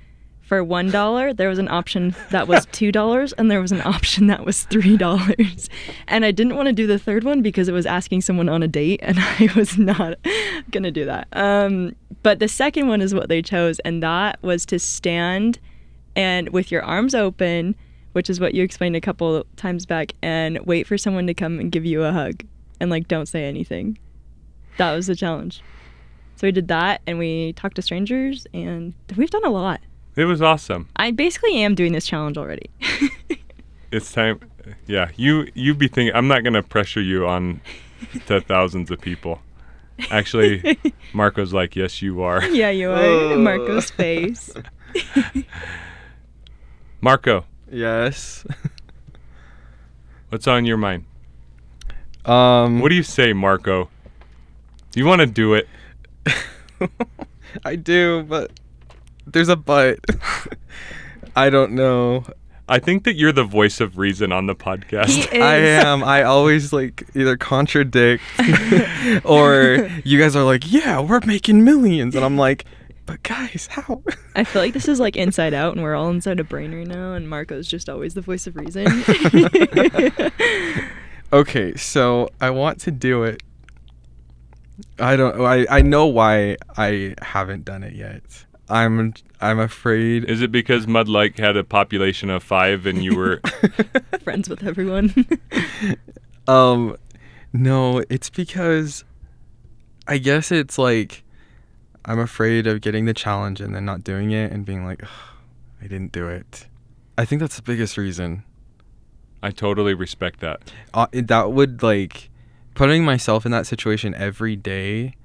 for 0.47 0.63
one 0.63 0.89
dollar 0.89 1.33
there 1.33 1.49
was 1.49 1.59
an 1.59 1.67
option 1.67 2.15
that 2.31 2.47
was 2.47 2.65
two 2.71 2.91
dollars 2.91 3.33
and 3.33 3.51
there 3.51 3.61
was 3.61 3.73
an 3.73 3.81
option 3.81 4.27
that 4.27 4.45
was 4.45 4.63
three 4.63 4.95
dollars. 4.97 5.69
And 6.07 6.23
i 6.23 6.31
didn't 6.31 6.55
want 6.55 6.67
to 6.67 6.73
do 6.73 6.87
the 6.87 6.97
third 6.97 7.23
one 7.23 7.41
because 7.41 7.67
it 7.67 7.73
was 7.73 7.85
asking 7.85 8.21
someone 8.21 8.47
on 8.47 8.63
a 8.63 8.67
date 8.67 9.01
and 9.03 9.17
i 9.39 9.49
was 9.55 9.77
not 9.77 10.17
gonna 10.71 10.91
do 10.91 11.05
that. 11.05 11.27
Um, 11.33 11.95
but 12.23 12.39
the 12.39 12.47
second 12.47 12.87
one 12.87 13.01
is 13.01 13.13
what 13.13 13.29
they 13.29 13.41
chose 13.41 13.79
and 13.79 14.01
that 14.01 14.41
was 14.41 14.65
to 14.67 14.79
stand 14.79 15.59
and 16.15 16.49
with 16.49 16.71
your 16.71 16.81
arms 16.83 17.13
open 17.13 17.75
which 18.13 18.29
is 18.29 18.39
what 18.39 18.55
you 18.55 18.63
explained 18.63 18.95
a 18.95 19.01
couple 19.01 19.45
times 19.57 19.85
back 19.85 20.13
and 20.23 20.59
wait 20.65 20.87
for 20.87 20.97
someone 20.97 21.27
to 21.27 21.33
come 21.33 21.59
and 21.59 21.71
give 21.71 21.85
you 21.85 22.03
a 22.03 22.11
hug 22.11 22.43
and 22.79 22.89
like 22.89 23.07
don't 23.07 23.27
say 23.27 23.43
anything. 23.45 23.97
That 24.77 24.93
was 24.93 25.07
the 25.07 25.15
challenge. 25.15 25.61
So 26.35 26.47
we 26.47 26.51
did 26.51 26.67
that 26.69 27.01
and 27.05 27.19
we 27.19 27.53
talked 27.53 27.75
to 27.75 27.81
strangers 27.81 28.47
and 28.53 28.93
we've 29.15 29.29
done 29.29 29.45
a 29.45 29.49
lot 29.49 29.81
It 30.17 30.25
was 30.25 30.41
awesome. 30.41 30.89
I 30.97 31.11
basically 31.11 31.57
am 31.61 31.75
doing 31.75 31.93
this 31.93 32.05
challenge 32.05 32.37
already. 32.37 32.69
It's 33.89 34.11
time. 34.11 34.41
Yeah, 34.85 35.11
you 35.15 35.47
you 35.53 35.73
be 35.73 35.87
thinking. 35.87 36.13
I'm 36.13 36.27
not 36.27 36.43
gonna 36.43 36.61
pressure 36.61 36.99
you 36.99 37.25
on 37.25 37.61
to 38.25 38.41
thousands 38.41 38.91
of 38.91 38.99
people. 38.99 39.39
Actually, 40.11 40.77
Marco's 41.13 41.53
like, 41.53 41.73
yes, 41.77 42.01
you 42.01 42.21
are. 42.21 42.43
yeah, 42.51 42.69
you 42.69 42.91
are. 42.91 42.97
Oh. 43.01 43.37
Marco's 43.39 43.89
face. 43.89 44.51
Marco, 46.99 47.45
Yes. 47.71 48.45
what's 50.29 50.47
on 50.47 50.65
your 50.65 50.77
mind? 50.77 51.05
um. 52.25 52.81
What 52.81 52.89
do 52.89 52.95
you 52.95 53.03
say, 53.03 53.31
Marco? 53.31 53.89
Do 54.91 54.99
You 54.99 55.05
want 55.05 55.21
to 55.21 55.27
do 55.27 55.53
it? 55.53 55.67
I 57.63 57.77
do, 57.77 58.23
but 58.23 58.51
there's 59.31 59.49
a 59.49 59.55
but. 59.55 59.99
I 61.35 61.51
don't 61.51 61.73
know. 61.73 62.25
I 62.69 62.79
think 62.79 63.05
that 63.05 63.15
you're 63.15 63.31
the 63.31 63.45
voice 63.45 63.79
of 63.79 63.97
reason 63.97 64.31
on 64.31 64.47
the 64.47 64.55
podcast. 64.55 65.09
He 65.09 65.37
is. 65.37 65.43
I 65.43 65.55
am. 65.55 66.03
I 66.03 66.23
always 66.23 66.73
like 66.73 67.07
either 67.15 67.37
contradict 67.37 68.23
or 69.23 69.89
you 70.03 70.19
guys 70.19 70.35
are 70.35 70.43
like, 70.43 70.69
yeah, 70.69 70.99
we're 70.99 71.21
making 71.25 71.63
millions. 71.63 72.15
And 72.15 72.25
I'm 72.25 72.37
like, 72.37 72.65
but 73.05 73.23
guys, 73.23 73.69
how? 73.71 74.03
I 74.35 74.43
feel 74.43 74.61
like 74.61 74.73
this 74.73 74.89
is 74.89 74.99
like 74.99 75.15
inside 75.15 75.53
out, 75.53 75.75
and 75.75 75.81
we're 75.81 75.95
all 75.95 76.09
inside 76.09 76.41
a 76.41 76.43
brain 76.43 76.75
right 76.75 76.85
now, 76.85 77.13
and 77.13 77.29
Marco's 77.29 77.65
just 77.65 77.87
always 77.87 78.15
the 78.15 78.21
voice 78.21 78.47
of 78.47 78.57
reason. 78.57 78.85
okay, 81.33 81.73
so 81.75 82.27
I 82.41 82.49
want 82.49 82.81
to 82.81 82.91
do 82.91 83.23
it. 83.23 83.41
I 84.99 85.15
don't 85.15 85.39
I, 85.39 85.65
I 85.69 85.81
know 85.81 86.07
why 86.07 86.57
I 86.75 87.15
haven't 87.21 87.63
done 87.63 87.83
it 87.83 87.93
yet. 87.93 88.23
I'm 88.69 89.13
I'm 89.39 89.59
afraid 89.59 90.25
Is 90.25 90.41
it 90.41 90.51
because 90.51 90.87
Mud 90.87 91.07
Lake 91.07 91.37
had 91.37 91.55
a 91.55 91.63
population 91.63 92.29
of 92.29 92.43
five 92.43 92.85
and 92.85 93.03
you 93.03 93.15
were? 93.15 93.41
Friends 94.23 94.49
with 94.49 94.63
everyone. 94.63 95.13
Um, 96.49 96.95
no, 97.51 98.01
it's 98.09 98.29
because 98.29 99.03
I 100.07 100.17
guess 100.17 100.49
it's 100.49 100.77
like 100.77 101.23
I'm 102.05 102.19
afraid 102.19 102.67
of 102.67 102.79
getting 102.79 103.03
the 103.03 103.13
challenge 103.13 103.59
and 103.59 103.75
then 103.75 103.83
not 103.83 104.01
doing 104.03 104.31
it 104.31 104.53
and 104.53 104.65
being 104.65 104.85
like, 104.85 105.03
"Ugh, 105.03 105.09
I 105.81 105.87
didn't 105.87 106.13
do 106.13 106.29
it. 106.29 106.67
I 107.17 107.25
think 107.25 107.41
that's 107.41 107.57
the 107.57 107.61
biggest 107.61 107.97
reason. 107.97 108.43
I 109.43 109.51
totally 109.51 109.93
respect 109.93 110.39
that. 110.39 110.71
Uh, 110.93 111.07
that 111.11 111.51
would 111.51 111.83
like 111.83 112.29
putting 112.75 113.03
myself 113.03 113.45
in 113.45 113.51
that 113.51 113.67
situation 113.67 114.13
every 114.15 114.55
day 114.55 115.15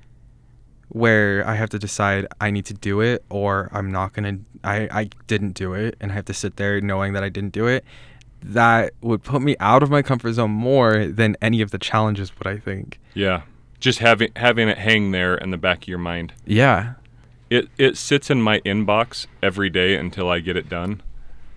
where 0.92 1.46
I 1.46 1.54
have 1.54 1.70
to 1.70 1.78
decide 1.78 2.26
I 2.40 2.50
need 2.50 2.66
to 2.66 2.74
do 2.74 3.00
it 3.00 3.24
or 3.30 3.70
I'm 3.72 3.90
not 3.90 4.12
gonna. 4.12 4.38
I 4.62 4.88
I 4.90 5.10
didn't 5.26 5.52
do 5.52 5.72
it 5.72 5.96
and 6.00 6.12
I 6.12 6.14
have 6.14 6.26
to 6.26 6.34
sit 6.34 6.56
there 6.56 6.80
knowing 6.80 7.14
that 7.14 7.24
I 7.24 7.28
didn't 7.28 7.52
do 7.52 7.66
it. 7.66 7.84
That 8.42 8.92
would 9.00 9.22
put 9.22 9.40
me 9.40 9.56
out 9.58 9.82
of 9.82 9.90
my 9.90 10.02
comfort 10.02 10.32
zone 10.34 10.50
more 10.50 11.06
than 11.06 11.36
any 11.40 11.60
of 11.62 11.70
the 11.70 11.78
challenges 11.78 12.36
would 12.38 12.46
I 12.46 12.58
think. 12.58 13.00
Yeah, 13.14 13.42
just 13.80 14.00
having 14.00 14.32
having 14.36 14.68
it 14.68 14.78
hang 14.78 15.12
there 15.12 15.34
in 15.34 15.50
the 15.50 15.56
back 15.56 15.82
of 15.82 15.88
your 15.88 15.98
mind. 15.98 16.34
Yeah. 16.44 16.94
It 17.48 17.68
it 17.78 17.96
sits 17.96 18.30
in 18.30 18.40
my 18.40 18.60
inbox 18.60 19.26
every 19.42 19.70
day 19.70 19.96
until 19.96 20.30
I 20.30 20.40
get 20.40 20.56
it 20.56 20.70
done, 20.70 21.02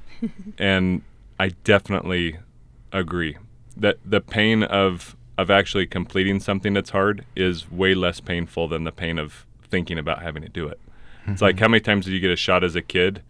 and 0.57 1.03
I 1.39 1.49
definitely 1.63 2.37
agree 2.91 3.37
that 3.77 3.97
the 4.05 4.21
pain 4.21 4.63
of 4.63 5.14
of 5.37 5.49
actually 5.49 5.85
completing 5.85 6.39
something 6.39 6.73
that's 6.73 6.91
hard 6.91 7.25
is 7.35 7.69
way 7.71 7.93
less 7.93 8.19
painful 8.19 8.67
than 8.67 8.83
the 8.83 8.91
pain 8.91 9.19
of 9.19 9.45
thinking 9.63 9.97
about 9.97 10.21
having 10.21 10.41
to 10.43 10.49
do 10.49 10.67
it. 10.67 10.79
It's 11.27 11.41
like 11.41 11.59
how 11.59 11.67
many 11.67 11.81
times 11.81 12.05
did 12.05 12.11
you 12.11 12.19
get 12.19 12.29
a 12.29 12.35
shot 12.35 12.63
as 12.63 12.75
a 12.75 12.81
kid 12.83 13.23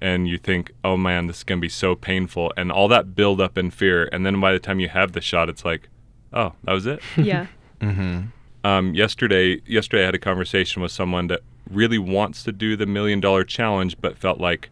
and 0.00 0.28
you 0.28 0.38
think, 0.38 0.72
"Oh 0.84 0.96
man, 0.96 1.28
this 1.28 1.38
is 1.38 1.44
going 1.44 1.60
to 1.60 1.62
be 1.62 1.68
so 1.68 1.94
painful." 1.94 2.52
And 2.56 2.72
all 2.72 2.88
that 2.88 3.14
build 3.14 3.40
up 3.40 3.56
in 3.56 3.70
fear 3.70 4.08
and 4.12 4.26
then 4.26 4.40
by 4.40 4.52
the 4.52 4.58
time 4.58 4.80
you 4.80 4.88
have 4.88 5.12
the 5.12 5.20
shot 5.20 5.48
it's 5.48 5.64
like, 5.64 5.88
"Oh, 6.32 6.54
that 6.64 6.72
was 6.72 6.86
it." 6.86 7.00
yeah. 7.16 7.46
Mm-hmm. 7.80 8.22
um, 8.64 8.92
yesterday 8.96 9.62
yesterday 9.64 10.02
I 10.02 10.06
had 10.06 10.14
a 10.16 10.18
conversation 10.18 10.82
with 10.82 10.90
someone 10.90 11.28
that 11.28 11.42
really 11.70 11.96
wants 11.96 12.42
to 12.42 12.50
do 12.50 12.74
the 12.74 12.86
million 12.86 13.20
dollar 13.20 13.44
challenge 13.44 13.96
but 14.00 14.18
felt 14.18 14.40
like 14.40 14.70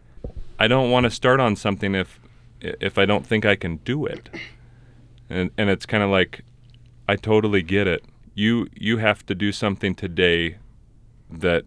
I 0.59 0.67
don't 0.67 0.91
want 0.91 1.05
to 1.05 1.09
start 1.09 1.39
on 1.39 1.55
something 1.55 1.95
if 1.95 2.19
if 2.59 2.97
I 2.97 3.05
don't 3.05 3.25
think 3.25 3.45
I 3.45 3.55
can 3.55 3.77
do 3.77 4.05
it. 4.05 4.29
And 5.29 5.51
and 5.57 5.69
it's 5.69 5.85
kind 5.85 6.03
of 6.03 6.09
like 6.09 6.43
I 7.07 7.15
totally 7.15 7.61
get 7.61 7.87
it. 7.87 8.03
You 8.33 8.67
you 8.75 8.97
have 8.97 9.25
to 9.27 9.35
do 9.35 9.51
something 9.51 9.95
today 9.95 10.57
that 11.29 11.65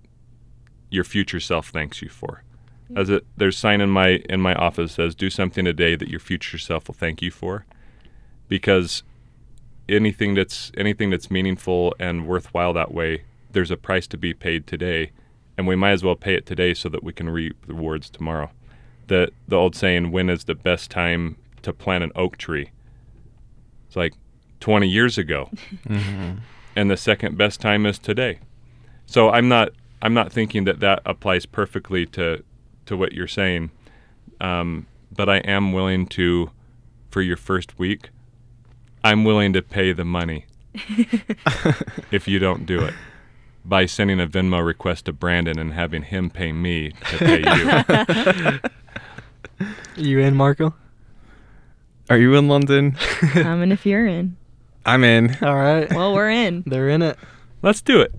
your 0.90 1.04
future 1.04 1.40
self 1.40 1.68
thanks 1.68 2.02
you 2.02 2.08
for. 2.08 2.42
As 2.94 3.08
it 3.08 3.24
there's 3.36 3.56
a 3.56 3.58
sign 3.58 3.80
in 3.80 3.90
my 3.90 4.22
in 4.28 4.40
my 4.40 4.54
office 4.54 4.92
says 4.92 5.14
do 5.14 5.30
something 5.30 5.64
today 5.64 5.96
that 5.96 6.08
your 6.08 6.20
future 6.20 6.58
self 6.58 6.88
will 6.88 6.94
thank 6.94 7.22
you 7.22 7.30
for. 7.30 7.64
Because 8.48 9.02
anything 9.88 10.34
that's 10.34 10.70
anything 10.76 11.10
that's 11.10 11.30
meaningful 11.30 11.94
and 11.98 12.26
worthwhile 12.26 12.72
that 12.74 12.92
way, 12.92 13.24
there's 13.50 13.70
a 13.70 13.76
price 13.76 14.06
to 14.08 14.18
be 14.18 14.34
paid 14.34 14.66
today, 14.66 15.12
and 15.56 15.66
we 15.66 15.76
might 15.76 15.92
as 15.92 16.04
well 16.04 16.16
pay 16.16 16.34
it 16.34 16.46
today 16.46 16.74
so 16.74 16.88
that 16.88 17.02
we 17.02 17.12
can 17.12 17.30
reap 17.30 17.66
the 17.66 17.74
rewards 17.74 18.10
tomorrow. 18.10 18.50
The 19.06 19.30
the 19.48 19.56
old 19.56 19.74
saying, 19.74 20.10
"When 20.10 20.28
is 20.28 20.44
the 20.44 20.54
best 20.54 20.90
time 20.90 21.36
to 21.62 21.72
plant 21.72 22.04
an 22.04 22.12
oak 22.14 22.36
tree?" 22.36 22.70
It's 23.86 23.96
like 23.96 24.14
20 24.60 24.86
years 24.88 25.18
ago, 25.18 25.50
Mm-hmm. 25.88 26.38
and 26.76 26.90
the 26.90 26.96
second 26.96 27.36
best 27.38 27.60
time 27.60 27.86
is 27.86 27.98
today. 27.98 28.38
So 29.06 29.30
I'm 29.30 29.48
not 29.48 29.70
I'm 30.02 30.14
not 30.14 30.32
thinking 30.32 30.64
that 30.64 30.80
that 30.80 31.02
applies 31.04 31.46
perfectly 31.46 32.06
to 32.06 32.42
to 32.86 32.96
what 32.96 33.12
you're 33.12 33.26
saying, 33.28 33.70
um, 34.40 34.86
but 35.14 35.28
I 35.28 35.38
am 35.38 35.72
willing 35.72 36.06
to, 36.08 36.50
for 37.10 37.20
your 37.22 37.36
first 37.36 37.78
week, 37.78 38.10
I'm 39.04 39.24
willing 39.24 39.52
to 39.52 39.62
pay 39.62 39.92
the 39.92 40.04
money 40.04 40.46
if 42.10 42.26
you 42.28 42.38
don't 42.38 42.66
do 42.66 42.82
it 42.82 42.94
by 43.64 43.84
sending 43.86 44.18
a 44.20 44.26
Venmo 44.26 44.64
request 44.64 45.04
to 45.06 45.12
Brandon 45.12 45.58
and 45.58 45.72
having 45.74 46.02
him 46.02 46.30
pay 46.30 46.52
me 46.52 46.90
to 47.10 47.18
pay 47.18 48.60
you. 48.60 48.60
You 49.96 50.18
in, 50.20 50.34
Marco? 50.36 50.74
Are 52.08 52.16
you 52.16 52.34
in 52.36 52.48
London? 52.48 52.96
I'm 53.34 53.62
in 53.62 53.72
if 53.72 53.84
you're 53.84 54.06
in, 54.06 54.36
I'm 54.86 55.04
in. 55.04 55.36
All 55.42 55.56
right. 55.56 55.90
well, 55.92 56.14
we're 56.14 56.30
in. 56.30 56.62
They're 56.66 56.88
in 56.88 57.02
it. 57.02 57.18
Let's 57.62 57.82
do 57.82 58.00
it. 58.00 58.14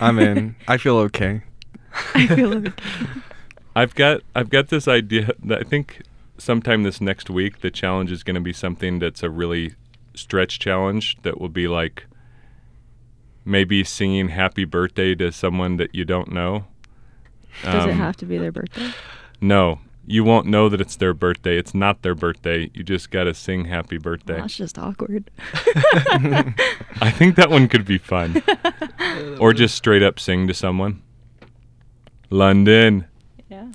I'm 0.00 0.18
in. 0.18 0.56
I 0.68 0.76
feel 0.76 0.96
okay. 0.98 1.42
I 2.14 2.26
feel 2.26 2.60
like 2.60 2.80
I've 3.74 3.94
got 3.94 4.20
I've 4.34 4.50
got 4.50 4.68
this 4.68 4.86
idea 4.88 5.32
that 5.44 5.58
I 5.60 5.62
think 5.62 6.02
sometime 6.38 6.82
this 6.84 7.00
next 7.00 7.28
week 7.30 7.60
the 7.60 7.70
challenge 7.70 8.10
is 8.12 8.22
going 8.22 8.34
to 8.34 8.40
be 8.40 8.52
something 8.52 8.98
that's 8.98 9.22
a 9.22 9.30
really 9.30 9.74
stretch 10.14 10.58
challenge 10.58 11.16
that 11.22 11.40
will 11.40 11.48
be 11.48 11.66
like 11.68 12.06
maybe 13.44 13.82
singing 13.84 14.28
happy 14.28 14.64
birthday 14.64 15.14
to 15.16 15.32
someone 15.32 15.76
that 15.78 15.94
you 15.94 16.04
don't 16.04 16.30
know. 16.32 16.64
Does 17.64 17.86
it 17.86 17.90
Um, 17.90 17.96
have 17.98 18.16
to 18.18 18.26
be 18.26 18.38
their 18.38 18.52
birthday? 18.52 18.90
No. 19.40 19.80
You 20.06 20.24
won't 20.24 20.46
know 20.46 20.68
that 20.68 20.80
it's 20.80 20.96
their 20.96 21.14
birthday. 21.14 21.56
It's 21.56 21.74
not 21.74 22.02
their 22.02 22.14
birthday. 22.14 22.70
You 22.74 22.82
just 22.82 23.10
got 23.10 23.24
to 23.24 23.34
sing 23.34 23.66
happy 23.66 23.96
Well, 23.96 24.02
birthday. 24.14 24.36
that's 24.38 24.56
just 24.56 24.78
awkward. 24.78 25.30
I 27.00 27.12
think 27.14 27.36
that 27.36 27.48
one 27.50 27.68
could 27.68 27.84
be 27.84 27.98
fun. 27.98 28.42
or 29.38 29.52
just 29.52 29.74
straight 29.76 30.02
up 30.02 30.18
sing 30.18 30.48
to 30.48 30.54
someone. 30.54 31.02
London. 32.30 33.06
Yeah. 33.48 33.68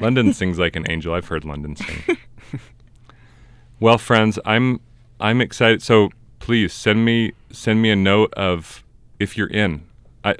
London 0.00 0.32
sings 0.32 0.58
like 0.58 0.76
an 0.76 0.88
angel. 0.90 1.14
I've 1.14 1.28
heard 1.28 1.44
London 1.44 1.76
sing. 1.76 2.18
well, 3.80 3.98
friends, 3.98 4.38
I'm 4.44 4.80
I'm 5.20 5.40
excited. 5.40 5.82
So 5.82 6.10
please 6.40 6.72
send 6.72 7.04
me 7.04 7.32
send 7.50 7.80
me 7.82 7.90
a 7.90 7.96
note 7.96 8.32
of 8.34 8.84
if 9.18 9.36
you're 9.36 9.48
in. 9.48 9.84
I 10.24 10.36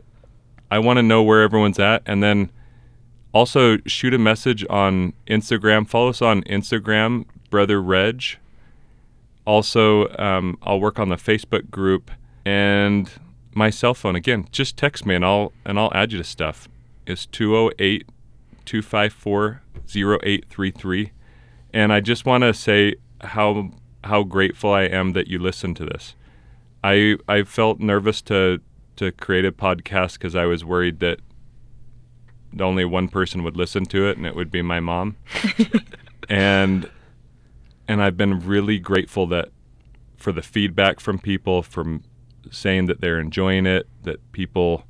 I 0.70 0.78
want 0.80 0.98
to 0.98 1.02
know 1.02 1.22
where 1.22 1.42
everyone's 1.42 1.78
at, 1.78 2.02
and 2.06 2.22
then 2.22 2.50
also 3.34 3.78
shoot 3.84 4.14
a 4.14 4.18
message 4.18 4.64
on 4.70 5.12
Instagram. 5.26 5.86
Follow 5.86 6.10
us 6.10 6.22
on 6.22 6.42
Instagram, 6.44 7.26
Brother 7.50 7.82
Reg. 7.82 8.22
Also, 9.44 10.08
um, 10.16 10.56
I'll 10.62 10.80
work 10.80 10.98
on 10.98 11.10
the 11.10 11.16
Facebook 11.16 11.70
group 11.70 12.10
and 12.46 13.10
my 13.54 13.68
cell 13.68 13.92
phone. 13.92 14.16
Again, 14.16 14.48
just 14.52 14.76
text 14.78 15.04
me 15.04 15.14
and 15.16 15.24
I'll 15.24 15.52
and 15.66 15.78
I'll 15.78 15.92
add 15.92 16.12
you 16.12 16.18
to 16.18 16.24
stuff. 16.24 16.68
It's 17.06 17.26
208 17.26 18.08
254 18.64 19.60
0833. 19.94 21.12
And 21.74 21.92
I 21.92 22.00
just 22.00 22.24
want 22.24 22.42
to 22.42 22.54
say 22.54 22.94
how 23.20 23.70
how 24.04 24.22
grateful 24.22 24.72
I 24.72 24.82
am 24.82 25.12
that 25.12 25.26
you 25.26 25.38
listened 25.38 25.76
to 25.78 25.84
this. 25.84 26.14
I 26.82 27.16
I 27.28 27.42
felt 27.42 27.80
nervous 27.80 28.22
to 28.22 28.60
to 28.96 29.10
create 29.12 29.44
a 29.44 29.52
podcast 29.52 30.14
because 30.14 30.36
I 30.36 30.44
was 30.46 30.64
worried 30.64 31.00
that 31.00 31.18
only 32.62 32.84
one 32.84 33.08
person 33.08 33.42
would 33.42 33.56
listen 33.56 33.84
to 33.86 34.08
it 34.08 34.16
and 34.16 34.26
it 34.26 34.34
would 34.34 34.50
be 34.50 34.62
my 34.62 34.80
mom. 34.80 35.16
and 36.28 36.88
and 37.86 38.02
I've 38.02 38.16
been 38.16 38.40
really 38.40 38.78
grateful 38.78 39.26
that 39.28 39.50
for 40.16 40.32
the 40.32 40.42
feedback 40.42 41.00
from 41.00 41.18
people 41.18 41.62
from 41.62 42.02
saying 42.50 42.86
that 42.86 43.00
they're 43.00 43.20
enjoying 43.20 43.66
it, 43.66 43.86
that 44.02 44.32
people 44.32 44.84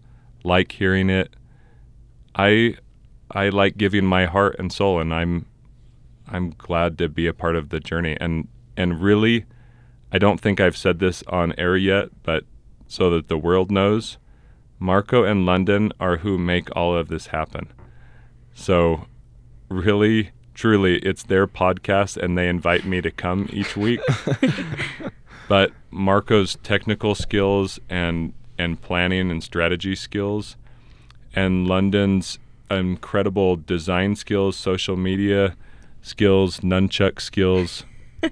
like 0.44 0.72
hearing 0.72 1.10
it. 1.10 1.34
I 2.34 2.76
I 3.30 3.48
like 3.48 3.76
giving 3.76 4.04
my 4.04 4.26
heart 4.26 4.56
and 4.58 4.72
soul, 4.72 5.00
and 5.00 5.12
I'm 5.12 5.46
I'm 6.28 6.50
glad 6.50 6.98
to 6.98 7.08
be 7.08 7.26
a 7.26 7.34
part 7.34 7.56
of 7.56 7.70
the 7.70 7.80
journey. 7.80 8.16
And 8.20 8.48
and 8.76 9.00
really, 9.00 9.46
I 10.12 10.18
don't 10.18 10.40
think 10.40 10.60
I've 10.60 10.76
said 10.76 10.98
this 10.98 11.22
on 11.28 11.54
air 11.58 11.76
yet, 11.76 12.10
but 12.22 12.44
so 12.86 13.10
that 13.10 13.28
the 13.28 13.38
world 13.38 13.70
knows, 13.70 14.18
Marco 14.84 15.24
and 15.24 15.46
London 15.46 15.90
are 15.98 16.18
who 16.18 16.36
make 16.36 16.68
all 16.76 16.94
of 16.94 17.08
this 17.08 17.28
happen. 17.28 17.72
So, 18.52 19.06
really, 19.70 20.32
truly, 20.52 20.98
it's 20.98 21.22
their 21.22 21.46
podcast, 21.46 22.18
and 22.18 22.36
they 22.36 22.50
invite 22.50 22.84
me 22.84 23.00
to 23.00 23.10
come 23.10 23.48
each 23.50 23.78
week. 23.78 24.00
but 25.48 25.72
Marco's 25.90 26.56
technical 26.62 27.14
skills 27.14 27.80
and 27.88 28.34
and 28.58 28.78
planning 28.82 29.30
and 29.30 29.42
strategy 29.42 29.94
skills, 29.94 30.58
and 31.34 31.66
London's 31.66 32.38
incredible 32.70 33.56
design 33.56 34.14
skills, 34.14 34.54
social 34.54 34.98
media 34.98 35.56
skills, 36.02 36.60
nunchuck 36.60 37.22
skills. 37.22 37.86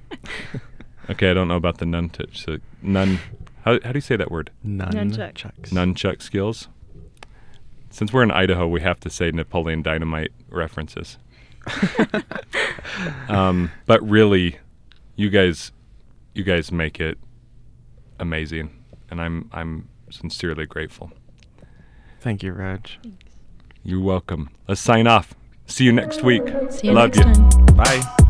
okay, 1.09 1.31
I 1.31 1.33
don't 1.33 1.49
know 1.49 1.57
about 1.57 1.79
the 1.79 1.87
nunchuck. 1.87 2.37
So 2.37 2.59
nun. 2.83 3.21
How, 3.64 3.79
how 3.85 3.92
do 3.92 3.96
you 3.96 4.01
say 4.01 4.16
that 4.16 4.31
word? 4.31 4.51
Nunchuck. 4.66 5.35
Nunchucks. 5.35 5.70
Nunchuck 5.70 6.22
skills. 6.22 6.68
Since 7.90 8.12
we're 8.12 8.22
in 8.22 8.31
Idaho, 8.31 8.66
we 8.66 8.81
have 8.81 8.98
to 9.01 9.11
say 9.11 9.31
Napoleon 9.31 9.83
Dynamite 9.83 10.33
references. 10.48 11.18
um, 13.29 13.70
but 13.87 14.03
really, 14.09 14.59
you 15.14 15.31
guys, 15.31 15.72
you 16.35 16.42
guys 16.42 16.72
make 16.72 17.01
it 17.01 17.18
amazing, 18.18 18.70
and 19.11 19.20
I'm 19.20 19.48
I'm 19.53 19.88
sincerely 20.11 20.66
grateful. 20.66 21.12
Thank 22.20 22.42
you, 22.42 22.53
Reg. 22.53 22.88
You're 23.85 24.01
welcome. 24.01 24.51
Let's 24.66 24.81
sign 24.81 25.07
off. 25.07 25.35
See 25.66 25.85
you 25.85 25.92
next 25.92 26.22
week. 26.22 26.42
See 26.70 26.88
you 26.88 26.94
Love 26.94 27.14
next 27.14 27.18
you. 27.18 27.35
time. 27.35 27.66
Bye. 27.77 28.29